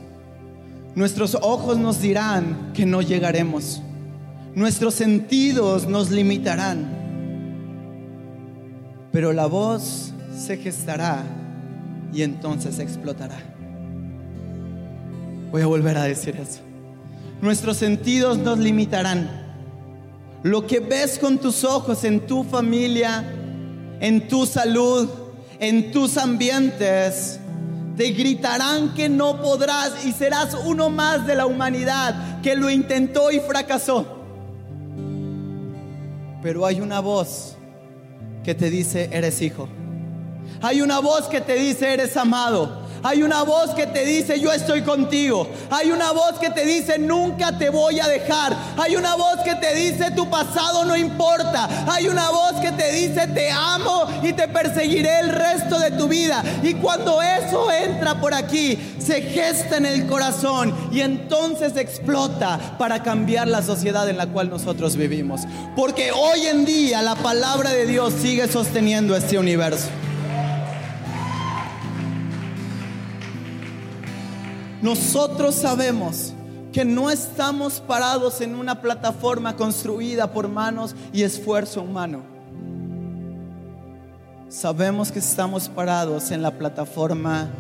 Nuestros 0.98 1.38
ojos 1.42 1.78
nos 1.78 2.02
dirán 2.02 2.72
que 2.74 2.84
no 2.84 3.02
llegaremos. 3.02 3.80
Nuestros 4.56 4.94
sentidos 4.94 5.86
nos 5.86 6.10
limitarán. 6.10 6.88
Pero 9.12 9.32
la 9.32 9.46
voz 9.46 10.12
se 10.36 10.56
gestará 10.56 11.22
y 12.12 12.22
entonces 12.22 12.80
explotará. 12.80 13.38
Voy 15.52 15.62
a 15.62 15.66
volver 15.66 15.96
a 15.98 16.02
decir 16.02 16.34
eso. 16.34 16.62
Nuestros 17.42 17.76
sentidos 17.76 18.36
nos 18.36 18.58
limitarán. 18.58 19.30
Lo 20.42 20.66
que 20.66 20.80
ves 20.80 21.20
con 21.20 21.38
tus 21.38 21.62
ojos 21.62 22.02
en 22.02 22.26
tu 22.26 22.42
familia, 22.42 23.22
en 24.00 24.26
tu 24.26 24.46
salud, 24.46 25.08
en 25.60 25.92
tus 25.92 26.16
ambientes, 26.16 27.37
te 27.98 28.12
gritarán 28.12 28.94
que 28.94 29.08
no 29.08 29.42
podrás 29.42 30.04
y 30.06 30.12
serás 30.12 30.54
uno 30.54 30.88
más 30.88 31.26
de 31.26 31.34
la 31.34 31.46
humanidad 31.46 32.40
que 32.42 32.54
lo 32.54 32.70
intentó 32.70 33.32
y 33.32 33.40
fracasó. 33.40 34.06
Pero 36.40 36.64
hay 36.64 36.80
una 36.80 37.00
voz 37.00 37.56
que 38.44 38.54
te 38.54 38.70
dice, 38.70 39.10
eres 39.12 39.42
hijo. 39.42 39.68
Hay 40.62 40.80
una 40.80 41.00
voz 41.00 41.26
que 41.26 41.40
te 41.40 41.54
dice, 41.54 41.92
eres 41.92 42.16
amado. 42.16 42.82
Hay 43.02 43.22
una 43.22 43.42
voz 43.42 43.70
que 43.70 43.86
te 43.86 44.04
dice, 44.04 44.40
yo 44.40 44.52
estoy 44.52 44.82
contigo. 44.82 45.48
Hay 45.70 45.90
una 45.90 46.12
voz 46.12 46.38
que 46.40 46.50
te 46.50 46.64
dice, 46.64 46.98
nunca 46.98 47.56
te 47.56 47.70
voy 47.70 48.00
a 48.00 48.08
dejar. 48.08 48.56
Hay 48.76 48.96
una 48.96 49.14
voz 49.14 49.38
que 49.44 49.54
te 49.54 49.74
dice, 49.74 50.10
tu 50.12 50.28
pasado 50.28 50.84
no 50.84 50.96
importa. 50.96 51.68
Hay 51.90 52.08
una 52.08 52.30
voz 52.30 52.54
que 52.60 52.72
te 52.72 52.92
dice, 52.92 53.26
te 53.28 53.50
amo 53.50 54.06
y 54.22 54.32
te 54.32 54.48
perseguiré 54.48 55.20
el 55.20 55.30
resto 55.30 55.78
de 55.78 55.92
tu 55.92 56.08
vida. 56.08 56.42
Y 56.62 56.74
cuando 56.74 57.22
eso 57.22 57.70
entra 57.70 58.20
por 58.20 58.34
aquí, 58.34 58.78
se 58.98 59.22
gesta 59.22 59.76
en 59.76 59.86
el 59.86 60.06
corazón 60.06 60.74
y 60.92 61.00
entonces 61.00 61.76
explota 61.76 62.76
para 62.78 63.02
cambiar 63.02 63.48
la 63.48 63.62
sociedad 63.62 64.08
en 64.08 64.16
la 64.16 64.26
cual 64.26 64.50
nosotros 64.50 64.96
vivimos. 64.96 65.42
Porque 65.76 66.10
hoy 66.12 66.46
en 66.46 66.64
día 66.64 67.02
la 67.02 67.14
palabra 67.14 67.70
de 67.70 67.86
Dios 67.86 68.12
sigue 68.20 68.48
sosteniendo 68.48 69.16
este 69.16 69.38
universo. 69.38 69.88
Nosotros 74.82 75.54
sabemos 75.54 76.32
que 76.72 76.84
no 76.84 77.10
estamos 77.10 77.80
parados 77.80 78.40
en 78.40 78.54
una 78.54 78.80
plataforma 78.80 79.56
construida 79.56 80.32
por 80.32 80.48
manos 80.48 80.94
y 81.12 81.22
esfuerzo 81.22 81.82
humano. 81.82 82.22
Sabemos 84.48 85.10
que 85.10 85.18
estamos 85.18 85.68
parados 85.68 86.30
en 86.30 86.42
la 86.42 86.52
plataforma 86.52 87.50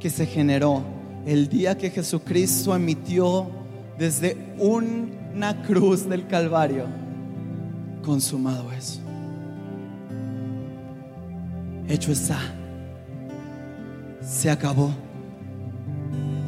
que 0.00 0.10
se 0.10 0.26
generó 0.26 0.82
el 1.24 1.48
día 1.48 1.78
que 1.78 1.90
Jesucristo 1.90 2.74
emitió 2.74 3.48
desde 3.98 4.54
una 4.58 5.62
cruz 5.62 6.08
del 6.08 6.26
Calvario. 6.26 6.86
Consumado 8.04 8.70
es. 8.72 9.00
Hecho 11.88 12.12
está. 12.12 12.38
Se 14.20 14.50
acabó. 14.50 15.03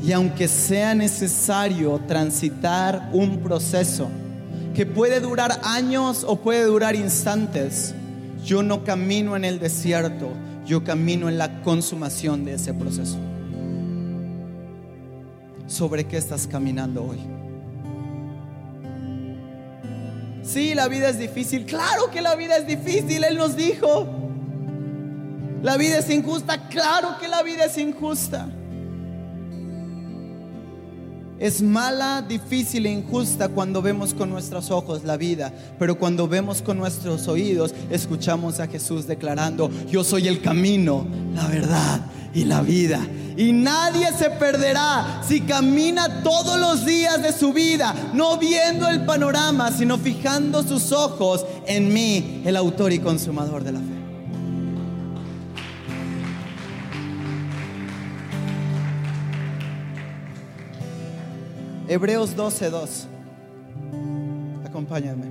Y 0.07 0.13
aunque 0.13 0.47
sea 0.47 0.95
necesario 0.95 2.01
transitar 2.07 3.11
un 3.13 3.39
proceso 3.39 4.09
que 4.73 4.87
puede 4.87 5.19
durar 5.19 5.59
años 5.65 6.25
o 6.25 6.37
puede 6.37 6.63
durar 6.63 6.95
instantes, 6.95 7.93
yo 8.45 8.63
no 8.63 8.85
camino 8.85 9.35
en 9.35 9.45
el 9.45 9.59
desierto, 9.59 10.29
yo 10.65 10.85
camino 10.85 11.29
en 11.29 11.39
la 11.39 11.61
consumación 11.63 12.45
de 12.45 12.55
ese 12.55 12.73
proceso. 12.73 13.17
¿Sobre 15.67 16.05
qué 16.05 16.19
estás 16.19 16.47
caminando 16.47 17.05
hoy? 17.05 17.19
Sí, 20.45 20.75
la 20.77 20.87
vida 20.87 21.09
es 21.09 21.19
difícil. 21.19 21.67
Claro 21.67 22.13
que 22.13 22.23
la 22.23 22.37
vida 22.37 22.59
es 22.59 22.67
difícil, 22.69 23.25
Él 23.25 23.37
nos 23.37 23.57
dijo. 23.57 24.07
La 25.65 25.77
vida 25.77 25.99
es 25.99 26.09
injusta. 26.11 26.69
Claro 26.69 27.19
que 27.21 27.27
la 27.27 27.43
vida 27.43 27.65
es 27.65 27.77
injusta. 27.77 28.47
Es 31.39 31.61
mala, 31.61 32.23
difícil 32.23 32.87
e 32.87 32.93
injusta 32.93 33.49
cuando 33.49 33.83
vemos 33.83 34.15
con 34.15 34.31
nuestros 34.31 34.71
ojos 34.71 35.05
la 35.05 35.19
vida, 35.19 35.53
pero 35.79 35.99
cuando 35.99 36.27
vemos 36.27 36.63
con 36.63 36.79
nuestros 36.79 37.29
oídos, 37.29 37.75
escuchamos 37.91 38.59
a 38.59 38.67
Jesús 38.67 39.07
declarando, 39.07 39.71
yo 39.91 40.03
soy 40.03 40.29
el 40.29 40.41
camino, 40.41 41.07
la 41.35 41.47
verdad 41.47 42.01
y 42.33 42.45
la 42.45 42.63
vida. 42.63 43.07
Y 43.37 43.53
nadie 43.53 44.13
se 44.17 44.31
perderá 44.31 45.21
si 45.27 45.43
camina 45.43 46.23
todos 46.23 46.59
los 46.59 46.87
días 46.87 47.23
de 47.23 47.33
su 47.33 47.53
vida, 47.53 47.95
no 48.15 48.39
viendo 48.39 48.89
el 48.89 49.05
panorama, 49.05 49.71
sino 49.73 49.99
fijando 49.99 50.63
sus 50.63 50.91
ojos 50.93 51.45
en 51.67 51.93
mí, 51.93 52.43
el 52.47 52.57
autor 52.57 52.95
y 52.95 52.99
consumador 52.99 53.63
de 53.63 53.73
la 53.73 53.81
fe. 53.81 53.96
Hebreos 61.89 62.37
12:2. 62.37 63.07
Acompáñame. 64.65 65.27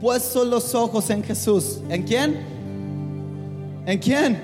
Puesto 0.00 0.44
los 0.44 0.74
ojos 0.74 1.08
en 1.10 1.22
Jesús. 1.22 1.80
¿En 1.88 2.02
quién? 2.02 2.40
¿En 3.86 3.98
quién? 3.98 4.40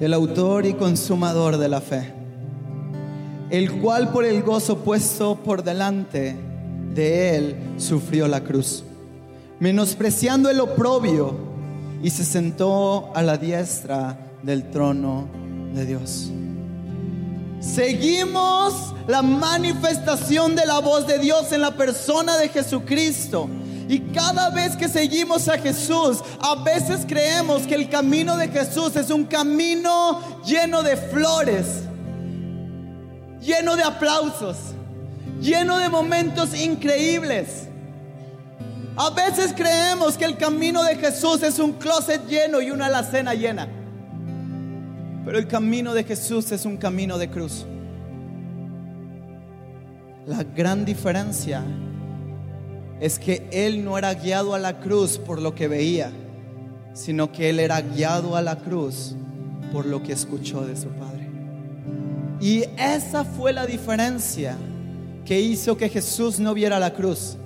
El 0.00 0.12
autor 0.12 0.66
y 0.66 0.74
consumador 0.74 1.56
de 1.56 1.68
la 1.68 1.80
fe. 1.80 2.12
El 3.50 3.80
cual 3.80 4.10
por 4.10 4.24
el 4.24 4.42
gozo 4.42 4.78
puesto 4.78 5.36
por 5.36 5.62
delante 5.62 6.36
de 6.94 7.36
él 7.36 7.56
sufrió 7.76 8.28
la 8.28 8.42
cruz, 8.42 8.82
menospreciando 9.58 10.48
el 10.50 10.60
oprobio 10.60 11.51
y 12.02 12.10
se 12.10 12.24
sentó 12.24 13.12
a 13.14 13.22
la 13.22 13.36
diestra 13.36 14.18
del 14.42 14.70
trono 14.70 15.28
de 15.72 15.86
Dios. 15.86 16.30
Seguimos 17.60 18.92
la 19.06 19.22
manifestación 19.22 20.56
de 20.56 20.66
la 20.66 20.80
voz 20.80 21.06
de 21.06 21.20
Dios 21.20 21.52
en 21.52 21.60
la 21.60 21.70
persona 21.76 22.36
de 22.36 22.48
Jesucristo. 22.48 23.48
Y 23.88 24.00
cada 24.12 24.50
vez 24.50 24.76
que 24.76 24.88
seguimos 24.88 25.48
a 25.48 25.58
Jesús, 25.58 26.18
a 26.40 26.56
veces 26.62 27.04
creemos 27.06 27.62
que 27.62 27.74
el 27.76 27.88
camino 27.88 28.36
de 28.36 28.48
Jesús 28.48 28.96
es 28.96 29.10
un 29.10 29.24
camino 29.24 30.20
lleno 30.44 30.82
de 30.82 30.96
flores, 30.96 31.66
lleno 33.40 33.76
de 33.76 33.82
aplausos, 33.84 34.56
lleno 35.40 35.78
de 35.78 35.88
momentos 35.88 36.58
increíbles. 36.58 37.68
A 38.96 39.10
veces 39.10 39.54
creemos 39.56 40.18
que 40.18 40.24
el 40.24 40.36
camino 40.36 40.82
de 40.84 40.96
Jesús 40.96 41.42
es 41.42 41.58
un 41.58 41.72
closet 41.72 42.26
lleno 42.26 42.60
y 42.60 42.70
una 42.70 42.86
alacena 42.86 43.34
llena. 43.34 43.68
Pero 45.24 45.38
el 45.38 45.46
camino 45.46 45.94
de 45.94 46.04
Jesús 46.04 46.52
es 46.52 46.66
un 46.66 46.76
camino 46.76 47.16
de 47.16 47.30
cruz. 47.30 47.64
La 50.26 50.44
gran 50.44 50.84
diferencia 50.84 51.62
es 53.00 53.18
que 53.18 53.48
Él 53.50 53.84
no 53.84 53.98
era 53.98 54.14
guiado 54.14 54.54
a 54.54 54.58
la 54.58 54.78
cruz 54.78 55.18
por 55.18 55.40
lo 55.40 55.54
que 55.54 55.68
veía, 55.68 56.12
sino 56.92 57.32
que 57.32 57.50
Él 57.50 57.60
era 57.60 57.80
guiado 57.80 58.36
a 58.36 58.42
la 58.42 58.56
cruz 58.58 59.16
por 59.72 59.86
lo 59.86 60.02
que 60.02 60.12
escuchó 60.12 60.66
de 60.66 60.76
su 60.76 60.88
Padre. 60.88 61.28
Y 62.40 62.64
esa 62.78 63.24
fue 63.24 63.52
la 63.52 63.66
diferencia 63.66 64.56
que 65.24 65.40
hizo 65.40 65.76
que 65.76 65.88
Jesús 65.88 66.38
no 66.38 66.52
viera 66.54 66.78
la 66.78 66.92
cruz, 66.92 67.36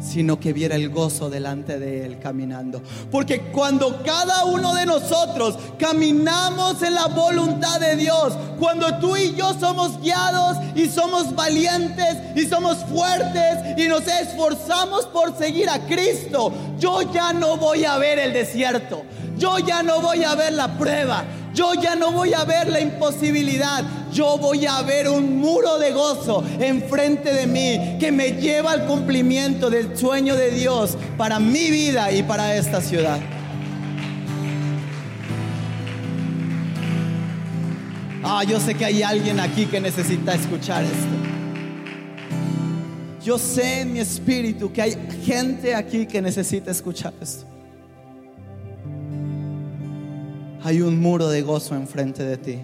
sino 0.00 0.38
que 0.38 0.52
viera 0.52 0.76
el 0.76 0.90
gozo 0.90 1.30
delante 1.30 1.78
de 1.78 2.04
Él 2.04 2.18
caminando. 2.18 2.82
Porque 3.10 3.40
cuando 3.52 4.02
cada 4.02 4.44
uno 4.44 4.74
de 4.74 4.86
nosotros 4.86 5.58
caminamos 5.78 6.82
en 6.82 6.94
la 6.94 7.06
voluntad 7.06 7.80
de 7.80 7.96
Dios, 7.96 8.34
cuando 8.58 8.98
tú 8.98 9.16
y 9.16 9.34
yo 9.34 9.54
somos 9.58 10.00
guiados 10.00 10.56
y 10.74 10.88
somos 10.88 11.34
valientes 11.34 12.16
y 12.36 12.46
somos 12.46 12.78
fuertes 12.84 13.78
y 13.78 13.88
nos 13.88 14.06
esforzamos 14.06 15.06
por 15.06 15.36
seguir 15.36 15.68
a 15.68 15.80
Cristo, 15.86 16.52
yo 16.78 17.12
ya 17.12 17.32
no 17.32 17.56
voy 17.56 17.84
a 17.84 17.98
ver 17.98 18.18
el 18.18 18.32
desierto, 18.32 19.02
yo 19.36 19.58
ya 19.58 19.82
no 19.82 20.00
voy 20.00 20.24
a 20.24 20.34
ver 20.34 20.52
la 20.52 20.78
prueba, 20.78 21.24
yo 21.54 21.74
ya 21.74 21.94
no 21.94 22.12
voy 22.12 22.34
a 22.34 22.44
ver 22.44 22.68
la 22.68 22.80
imposibilidad, 22.80 23.84
yo 24.12 24.38
voy 24.38 24.66
a 24.66 24.82
ver 24.82 25.08
un 25.08 25.38
muro 25.38 25.78
de 25.78 25.92
gozo 25.92 26.42
enfrente 26.58 27.32
de 27.32 27.46
mí 27.46 27.98
que 27.98 28.10
me 28.12 28.32
lleva 28.32 28.72
al 28.72 28.86
cumplimiento 28.86 29.70
del 29.70 29.96
sueño 29.96 30.34
de 30.34 30.50
Dios 30.50 30.96
para 31.16 31.38
mi 31.38 31.70
vida 31.70 32.10
y 32.12 32.22
para 32.22 32.56
esta 32.56 32.80
ciudad. 32.80 33.18
Ah, 38.22 38.44
yo 38.44 38.60
sé 38.60 38.74
que 38.74 38.84
hay 38.84 39.02
alguien 39.02 39.40
aquí 39.40 39.66
que 39.66 39.80
necesita 39.80 40.34
escuchar 40.34 40.84
esto. 40.84 40.96
Yo 43.24 43.38
sé 43.38 43.82
en 43.82 43.92
mi 43.92 44.00
espíritu 44.00 44.72
que 44.72 44.82
hay 44.82 44.96
gente 45.24 45.74
aquí 45.74 46.06
que 46.06 46.20
necesita 46.20 46.70
escuchar 46.70 47.12
esto. 47.20 47.44
Hay 50.62 50.80
un 50.80 50.98
muro 51.00 51.28
de 51.28 51.42
gozo 51.42 51.74
enfrente 51.74 52.24
de 52.24 52.36
ti 52.36 52.58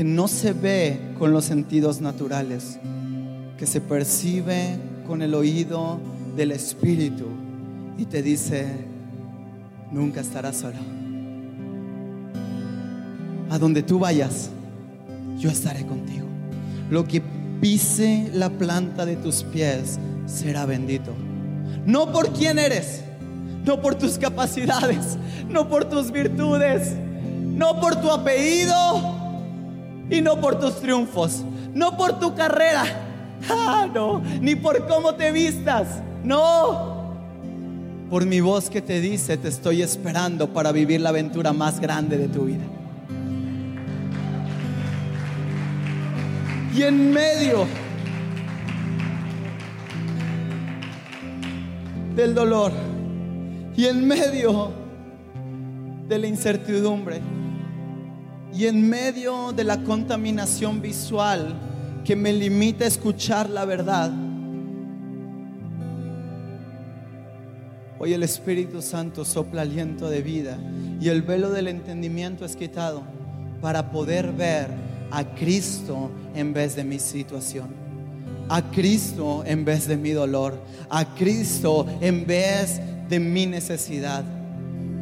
que 0.00 0.04
no 0.04 0.28
se 0.28 0.54
ve 0.54 0.98
con 1.18 1.30
los 1.30 1.44
sentidos 1.44 2.00
naturales, 2.00 2.78
que 3.58 3.66
se 3.66 3.82
percibe 3.82 4.78
con 5.06 5.20
el 5.20 5.34
oído 5.34 6.00
del 6.34 6.52
Espíritu 6.52 7.26
y 7.98 8.06
te 8.06 8.22
dice, 8.22 8.66
nunca 9.92 10.22
estarás 10.22 10.56
solo. 10.56 10.78
A 13.50 13.58
donde 13.58 13.82
tú 13.82 13.98
vayas, 13.98 14.48
yo 15.36 15.50
estaré 15.50 15.84
contigo. 15.84 16.24
Lo 16.88 17.04
que 17.04 17.22
pise 17.60 18.30
la 18.32 18.48
planta 18.48 19.04
de 19.04 19.16
tus 19.16 19.42
pies 19.42 19.98
será 20.24 20.64
bendito. 20.64 21.12
No 21.84 22.10
por 22.10 22.32
quién 22.32 22.58
eres, 22.58 23.02
no 23.66 23.82
por 23.82 23.96
tus 23.96 24.16
capacidades, 24.16 25.18
no 25.50 25.68
por 25.68 25.84
tus 25.84 26.10
virtudes, 26.10 26.94
no 27.52 27.78
por 27.82 27.96
tu 27.96 28.10
apellido 28.10 29.19
y 30.10 30.20
no 30.20 30.40
por 30.40 30.58
tus 30.58 30.80
triunfos, 30.80 31.44
no 31.72 31.96
por 31.96 32.18
tu 32.18 32.34
carrera, 32.34 32.84
ah, 33.48 33.88
no, 33.92 34.20
ni 34.40 34.56
por 34.56 34.86
cómo 34.86 35.14
te 35.14 35.30
vistas, 35.32 36.02
no. 36.24 37.00
Por 38.10 38.26
mi 38.26 38.40
voz 38.40 38.68
que 38.68 38.82
te 38.82 39.00
dice, 39.00 39.36
te 39.36 39.48
estoy 39.48 39.82
esperando 39.82 40.52
para 40.52 40.72
vivir 40.72 41.00
la 41.00 41.10
aventura 41.10 41.52
más 41.52 41.78
grande 41.78 42.18
de 42.18 42.26
tu 42.26 42.46
vida. 42.46 42.64
Y 46.74 46.82
en 46.82 47.12
medio 47.12 47.66
del 52.16 52.34
dolor 52.34 52.72
y 53.76 53.86
en 53.86 54.06
medio 54.06 54.72
de 56.08 56.18
la 56.18 56.26
incertidumbre 56.26 57.20
y 58.52 58.66
en 58.66 58.88
medio 58.88 59.52
de 59.52 59.64
la 59.64 59.82
contaminación 59.82 60.82
visual 60.82 61.54
que 62.04 62.16
me 62.16 62.32
limita 62.32 62.84
a 62.84 62.88
escuchar 62.88 63.48
la 63.48 63.64
verdad, 63.64 64.10
hoy 67.98 68.12
el 68.12 68.22
Espíritu 68.22 68.82
Santo 68.82 69.24
sopla 69.24 69.62
aliento 69.62 70.08
de 70.08 70.22
vida 70.22 70.58
y 71.00 71.08
el 71.08 71.22
velo 71.22 71.50
del 71.50 71.68
entendimiento 71.68 72.44
es 72.44 72.56
quitado 72.56 73.02
para 73.60 73.90
poder 73.90 74.32
ver 74.32 74.68
a 75.10 75.24
Cristo 75.24 76.10
en 76.34 76.52
vez 76.52 76.74
de 76.74 76.84
mi 76.84 76.98
situación, 76.98 77.68
a 78.48 78.70
Cristo 78.70 79.44
en 79.46 79.64
vez 79.64 79.86
de 79.86 79.96
mi 79.96 80.10
dolor, 80.10 80.60
a 80.88 81.14
Cristo 81.14 81.86
en 82.00 82.26
vez 82.26 82.80
de 83.08 83.20
mi 83.20 83.46
necesidad, 83.46 84.24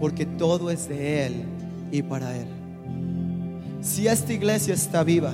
porque 0.00 0.26
todo 0.26 0.70
es 0.70 0.88
de 0.88 1.26
Él 1.26 1.44
y 1.90 2.02
para 2.02 2.36
Él 2.36 2.57
si 3.80 4.06
esta 4.06 4.32
iglesia 4.32 4.74
está 4.74 5.02
viva, 5.02 5.32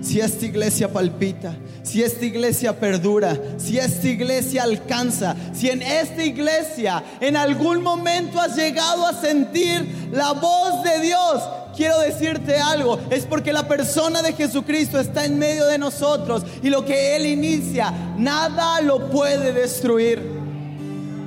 si 0.00 0.20
esta 0.20 0.46
iglesia 0.46 0.92
palpita, 0.92 1.54
si 1.82 2.02
esta 2.02 2.24
iglesia 2.24 2.78
perdura, 2.78 3.38
si 3.58 3.78
esta 3.78 4.08
iglesia 4.08 4.62
alcanza, 4.62 5.36
si 5.52 5.68
en 5.68 5.82
esta 5.82 6.24
iglesia 6.24 7.02
en 7.20 7.36
algún 7.36 7.82
momento 7.82 8.40
has 8.40 8.56
llegado 8.56 9.06
a 9.06 9.12
sentir 9.12 10.08
la 10.12 10.32
voz 10.32 10.82
de 10.82 11.00
Dios, 11.00 11.42
quiero 11.76 11.98
decirte 12.00 12.56
algo, 12.56 12.98
es 13.10 13.26
porque 13.26 13.52
la 13.52 13.66
persona 13.68 14.22
de 14.22 14.32
Jesucristo 14.32 14.98
está 14.98 15.24
en 15.24 15.38
medio 15.38 15.66
de 15.66 15.78
nosotros 15.78 16.44
y 16.62 16.70
lo 16.70 16.84
que 16.84 17.16
Él 17.16 17.26
inicia, 17.26 17.92
nada 18.16 18.80
lo 18.80 19.10
puede 19.10 19.52
destruir. 19.52 20.40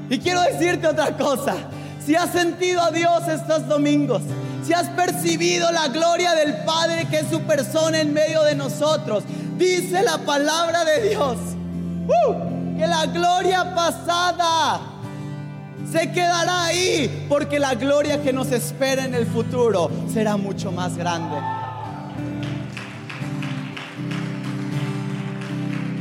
Y 0.09 0.19
quiero 0.19 0.41
decirte 0.41 0.87
otra 0.87 1.17
cosa, 1.17 1.55
si 2.05 2.15
has 2.15 2.31
sentido 2.31 2.81
a 2.81 2.91
Dios 2.91 3.27
estos 3.27 3.67
domingos, 3.67 4.21
si 4.65 4.73
has 4.73 4.89
percibido 4.89 5.71
la 5.71 5.87
gloria 5.89 6.33
del 6.33 6.55
Padre 6.63 7.07
que 7.09 7.19
es 7.19 7.27
su 7.29 7.41
persona 7.41 7.99
en 7.99 8.13
medio 8.13 8.43
de 8.43 8.55
nosotros, 8.55 9.23
dice 9.57 10.01
la 10.03 10.19
palabra 10.19 10.85
de 10.85 11.09
Dios 11.09 11.37
uh, 12.07 12.77
que 12.77 12.87
la 12.87 13.05
gloria 13.07 13.75
pasada 13.75 14.81
se 15.91 16.11
quedará 16.11 16.65
ahí 16.65 17.25
porque 17.29 17.59
la 17.59 17.75
gloria 17.75 18.21
que 18.21 18.31
nos 18.33 18.51
espera 18.51 19.05
en 19.05 19.13
el 19.13 19.25
futuro 19.25 19.91
será 20.11 20.37
mucho 20.37 20.71
más 20.71 20.97
grande. 20.97 21.37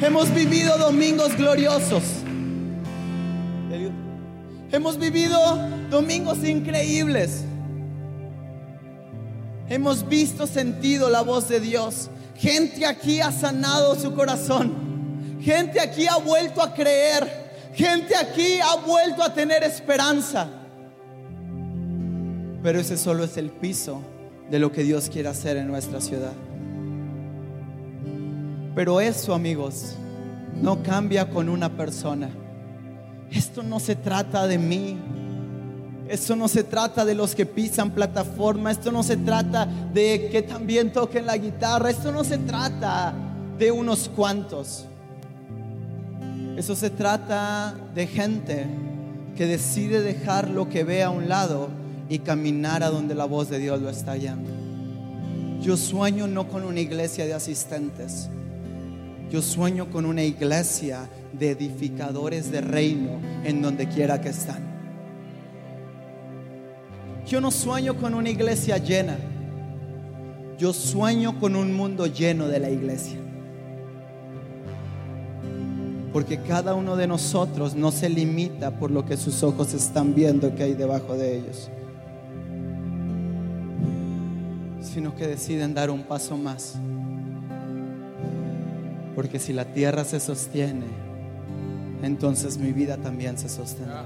Hemos 0.01 0.33
vivido 0.35 0.79
domingos 0.79 1.37
gloriosos. 1.37 2.03
Hemos 4.73 4.99
vivido 4.99 5.39
domingos 5.91 6.43
increíbles. 6.45 7.45
Hemos 9.73 10.07
visto, 10.07 10.47
sentido 10.47 11.09
la 11.09 11.23
voz 11.23 11.49
de 11.49 11.59
Dios. 11.59 12.11
Gente 12.37 12.85
aquí 12.85 13.23
ha 13.23 13.33
sanado 13.33 13.95
su 13.95 14.13
corazón. 14.15 14.71
Gente 15.41 15.81
aquí 15.81 16.07
ha 16.07 16.19
vuelto 16.19 16.61
a 16.61 16.75
creer. 16.75 17.73
Gente 17.73 18.15
aquí 18.15 18.61
ha 18.61 18.75
vuelto 18.87 19.23
a 19.23 19.33
tener 19.33 19.63
esperanza. 19.63 20.47
Pero 22.63 22.81
ese 22.81 22.99
solo 22.99 23.25
es 23.25 23.39
el 23.39 23.49
piso 23.49 24.03
de 24.51 24.59
lo 24.59 24.71
que 24.71 24.83
Dios 24.83 25.09
quiere 25.09 25.31
hacer 25.31 25.57
en 25.57 25.69
nuestra 25.69 26.03
ciudad. 26.03 26.35
Pero 28.75 29.01
eso, 29.01 29.33
amigos, 29.33 29.95
no 30.61 30.83
cambia 30.83 31.31
con 31.31 31.49
una 31.49 31.71
persona. 31.71 32.29
Esto 33.31 33.63
no 33.63 33.81
se 33.81 33.97
trata 33.97 34.47
de 34.47 34.59
mí. 34.59 34.99
Esto 36.13 36.37
no 36.37 36.47
se 36.47 36.63
trata 36.63 37.07
de 37.07 37.15
los 37.15 37.35
que 37.35 37.47
pisan 37.47 37.93
plataforma, 37.93 38.71
esto 38.71 38.93
no 38.93 39.03
se 39.03 39.17
trata 39.17 39.65
de 39.65 40.29
que 40.31 40.43
también 40.43 40.93
toquen 40.93 41.25
la 41.25 41.39
guitarra, 41.39 41.89
esto 41.89 42.13
no 42.13 42.23
se 42.23 42.37
trata 42.37 43.15
de 43.59 43.73
unos 43.73 44.11
cuantos. 44.15 44.85
Eso 46.55 46.77
se 46.77 46.91
trata 46.91 47.75
de 47.95 48.07
gente 48.07 48.67
que 49.39 49.47
decide 49.47 50.03
dejar 50.03 50.51
lo 50.51 50.69
que 50.69 50.85
ve 50.85 51.03
a 51.03 51.09
un 51.09 51.31
lado 51.31 51.71
y 52.11 52.19
caminar 52.19 52.83
a 52.83 52.91
donde 52.91 53.15
la 53.15 53.25
voz 53.25 53.49
de 53.49 53.59
Dios 53.59 53.81
lo 53.81 53.89
está 53.89 54.15
guiando. 54.15 54.51
Yo 55.63 55.79
sueño 55.79 56.27
no 56.27 56.47
con 56.47 56.65
una 56.65 56.81
iglesia 56.81 57.25
de 57.25 57.33
asistentes, 57.33 58.29
yo 59.31 59.41
sueño 59.41 59.91
con 59.91 60.05
una 60.05 60.25
iglesia 60.25 61.09
de 61.33 61.53
edificadores 61.53 62.53
de 62.53 62.61
reino 62.61 63.19
en 63.45 63.63
donde 63.63 63.89
quiera 63.89 64.21
que 64.21 64.29
están. 64.29 64.72
Yo 67.27 67.41
no 67.41 67.51
sueño 67.51 67.97
con 67.97 68.15
una 68.15 68.31
iglesia 68.31 68.79
llena. 68.79 69.17
Yo 70.59 70.73
sueño 70.73 71.39
con 71.41 71.57
un 71.57 71.75
mundo 71.75 72.07
lleno 72.07 72.49
de 72.49 72.61
la 72.61 72.71
iglesia. 72.71 73.19
Porque 76.13 76.39
cada 76.41 76.75
uno 76.75 76.97
de 76.97 77.07
nosotros 77.07 77.75
no 77.75 77.91
se 77.91 78.09
limita 78.09 78.79
por 78.79 78.91
lo 78.91 79.05
que 79.05 79.17
sus 79.17 79.43
ojos 79.43 79.73
están 79.73 80.15
viendo 80.15 80.55
que 80.55 80.65
hay 80.65 80.75
debajo 80.75 81.15
de 81.15 81.39
ellos. 81.39 81.71
sino 84.93 85.15
que 85.17 85.27
deciden 85.27 85.73
dar 85.75 85.91
un 85.91 86.03
paso 86.03 86.37
más. 86.37 86.75
Porque 89.15 89.39
si 89.39 89.53
la 89.53 89.65
tierra 89.65 90.05
se 90.05 90.21
sostiene, 90.21 90.87
entonces 92.03 92.59
mi 92.59 92.73
vida 92.73 92.97
también 92.99 93.39
se 93.39 93.49
sostendrá. 93.49 94.05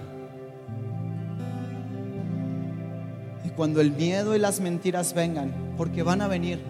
Cuando 3.57 3.81
el 3.81 3.91
miedo 3.91 4.37
y 4.37 4.39
las 4.39 4.61
mentiras 4.61 5.15
vengan, 5.15 5.53
porque 5.77 6.03
van 6.03 6.21
a 6.21 6.29
venir, 6.29 6.61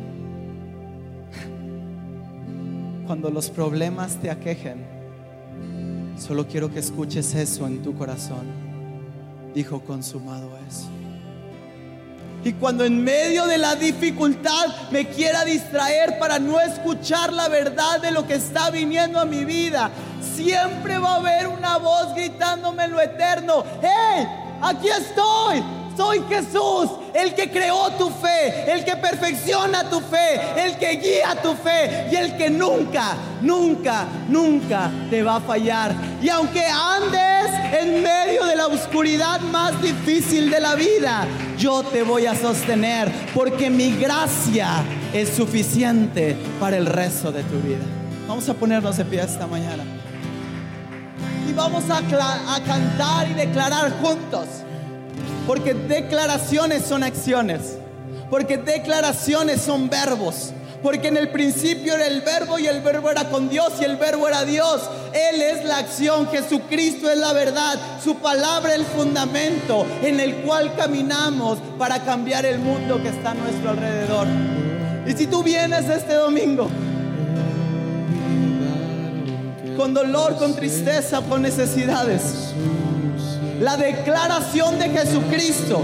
cuando 3.07 3.31
los 3.31 3.51
problemas 3.51 4.17
te 4.17 4.31
aquejen, 4.31 4.85
solo 6.19 6.47
quiero 6.47 6.73
que 6.73 6.79
escuches 6.79 7.35
eso 7.35 7.67
en 7.67 7.83
tu 7.83 7.97
corazón. 7.97 8.47
Dijo, 9.55 9.81
consumado 9.81 10.51
es. 10.69 10.85
Y 12.45 12.53
cuando 12.53 12.85
en 12.85 13.03
medio 13.03 13.47
de 13.47 13.59
la 13.59 13.75
dificultad 13.75 14.67
me 14.93 15.09
quiera 15.09 15.45
distraer 15.45 16.19
para 16.19 16.39
no 16.39 16.61
escuchar 16.61 17.33
la 17.33 17.49
verdad 17.49 18.01
de 18.01 18.13
lo 18.13 18.25
que 18.27 18.35
está 18.35 18.71
viniendo 18.71 19.19
a 19.19 19.25
mi 19.25 19.45
vida, 19.45 19.91
siempre 20.21 20.99
va 20.99 21.15
a 21.15 21.17
haber 21.17 21.49
una 21.49 21.79
voz 21.79 22.15
gritándome 22.15 22.85
en 22.85 22.93
lo 22.93 23.01
eterno, 23.01 23.65
¡Hey! 23.83 24.29
Aquí 24.63 24.89
estoy, 24.89 25.63
soy 25.97 26.23
Jesús, 26.29 26.91
el 27.15 27.35
que 27.35 27.51
creó 27.51 27.91
tu 27.93 28.11
fe, 28.11 28.71
el 28.71 28.85
que 28.85 28.97
perfecciona 28.97 29.89
tu 29.89 30.01
fe, 30.01 30.41
el 30.57 30.77
que 30.77 30.97
guía 30.97 31.41
tu 31.43 31.55
fe 31.55 32.09
y 32.13 32.17
el 32.17 32.37
que 32.37 32.51
nunca, 32.51 33.17
nunca, 33.41 34.07
nunca 34.29 34.91
te 35.09 35.23
va 35.23 35.37
a 35.37 35.41
fallar. 35.41 35.95
Y 36.23 36.29
aunque 36.29 36.65
andes 36.67 37.51
en 37.81 38.03
medio 38.03 38.45
de 38.45 38.57
la 38.57 38.67
oscuridad 38.67 39.41
más 39.41 39.81
difícil 39.81 40.51
de 40.51 40.61
la 40.61 40.75
vida, 40.75 41.27
yo 41.59 41.83
te 41.83 42.03
voy 42.03 42.27
a 42.27 42.35
sostener 42.35 43.11
porque 43.35 43.71
mi 43.71 43.97
gracia 43.97 44.85
es 45.13 45.31
suficiente 45.31 46.37
para 46.61 46.77
el 46.77 46.87
resto 46.87 47.33
de 47.33 47.43
tu 47.45 47.59
vida. 47.61 47.85
Vamos 48.29 48.49
a 48.49 48.55
ponernos 48.55 48.97
de 48.97 49.05
pie 49.05 49.23
esta 49.23 49.47
mañana. 49.47 49.85
Y 51.49 51.53
vamos 51.53 51.85
a, 51.89 51.99
a 51.99 52.61
cantar 52.61 53.31
y 53.31 53.35
declarar 53.35 53.93
juntos. 54.03 54.66
Porque 55.47 55.75
declaraciones 55.75 56.85
son 56.85 57.03
acciones. 57.03 57.79
Porque 58.31 58.59
declaraciones 58.59 59.61
son 59.61 59.89
verbos. 59.89 60.53
Porque 60.83 61.09
en 61.09 61.17
el 61.17 61.31
principio 61.31 61.95
era 61.95 62.07
el 62.07 62.21
verbo 62.21 62.59
y 62.59 62.67
el 62.67 62.81
verbo 62.81 63.11
era 63.11 63.29
con 63.29 63.49
Dios 63.49 63.73
y 63.81 63.85
el 63.85 63.97
verbo 63.97 64.29
era 64.29 64.45
Dios. 64.45 64.83
Él 65.13 65.41
es 65.41 65.65
la 65.65 65.79
acción, 65.79 66.29
Jesucristo 66.29 67.11
es 67.11 67.19
la 67.19 67.33
verdad, 67.33 67.79
su 68.03 68.17
palabra 68.17 68.75
el 68.75 68.85
fundamento 68.85 69.87
en 70.03 70.21
el 70.21 70.37
cual 70.37 70.75
caminamos 70.77 71.59
para 71.79 72.05
cambiar 72.05 72.45
el 72.45 72.59
mundo 72.59 73.03
que 73.03 73.09
está 73.09 73.31
a 73.31 73.35
nuestro 73.35 73.71
alrededor. 73.71 74.27
Y 75.07 75.13
si 75.13 75.27
tú 75.27 75.43
vienes 75.43 75.89
este 75.89 76.15
domingo 76.15 76.69
con 79.77 79.93
dolor, 79.95 80.37
con 80.37 80.55
tristeza, 80.55 81.21
con 81.23 81.43
necesidades, 81.43 82.55
la 83.61 83.77
declaración 83.77 84.79
de 84.79 84.91
Jesucristo 84.91 85.83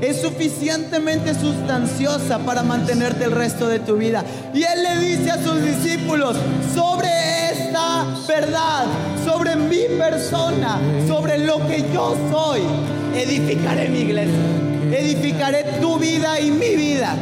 es 0.00 0.20
suficientemente 0.20 1.32
sustanciosa 1.34 2.38
para 2.40 2.62
mantenerte 2.62 3.24
el 3.24 3.30
resto 3.30 3.68
de 3.68 3.78
tu 3.78 3.96
vida. 3.96 4.24
Y 4.52 4.62
Él 4.64 4.82
le 4.82 4.98
dice 4.98 5.30
a 5.30 5.42
sus 5.42 5.62
discípulos, 5.62 6.36
sobre 6.74 7.08
esta 7.52 8.04
verdad, 8.26 8.86
sobre 9.24 9.54
mi 9.56 9.84
persona, 9.98 10.80
sobre 11.06 11.38
lo 11.38 11.64
que 11.68 11.84
yo 11.94 12.16
soy, 12.32 12.62
edificaré 13.14 13.88
mi 13.88 14.00
iglesia, 14.00 14.34
edificaré 14.90 15.64
tu 15.80 15.98
vida 15.98 16.40
y 16.40 16.50
mi 16.50 16.74
vida. 16.74 17.14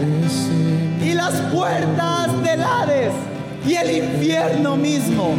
Y 1.04 1.12
las 1.12 1.34
puertas 1.52 2.42
del 2.42 2.62
Hades 2.62 3.12
y 3.66 3.74
el 3.74 3.90
infierno 3.90 4.76
mismo 4.76 5.34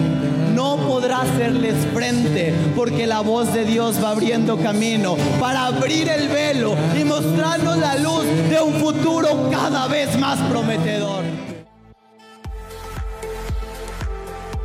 no 0.53 0.77
podrá 0.77 1.21
hacerles 1.21 1.75
frente 1.93 2.53
porque 2.75 3.07
la 3.07 3.21
voz 3.21 3.53
de 3.53 3.65
Dios 3.65 4.03
va 4.03 4.11
abriendo 4.11 4.57
camino 4.57 5.15
para 5.39 5.67
abrir 5.67 6.09
el 6.09 6.27
velo 6.27 6.75
y 6.99 7.03
mostrarnos 7.03 7.77
la 7.77 7.95
luz 7.97 8.25
de 8.49 8.61
un 8.61 8.73
futuro 8.73 9.49
cada 9.51 9.87
vez 9.87 10.17
más 10.19 10.39
prometedor. 10.49 11.23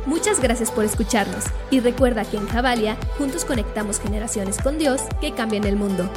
Muchas 0.05 0.39
gracias 0.39 0.71
por 0.71 0.85
escucharnos 0.85 1.45
y 1.69 1.79
recuerda 1.79 2.23
que 2.23 2.37
en 2.37 2.47
Javalia 2.47 2.97
juntos 3.17 3.45
conectamos 3.45 3.99
generaciones 3.99 4.57
con 4.57 4.77
Dios 4.77 5.01
que 5.19 5.33
cambian 5.33 5.65
el 5.65 5.75
mundo. 5.75 6.09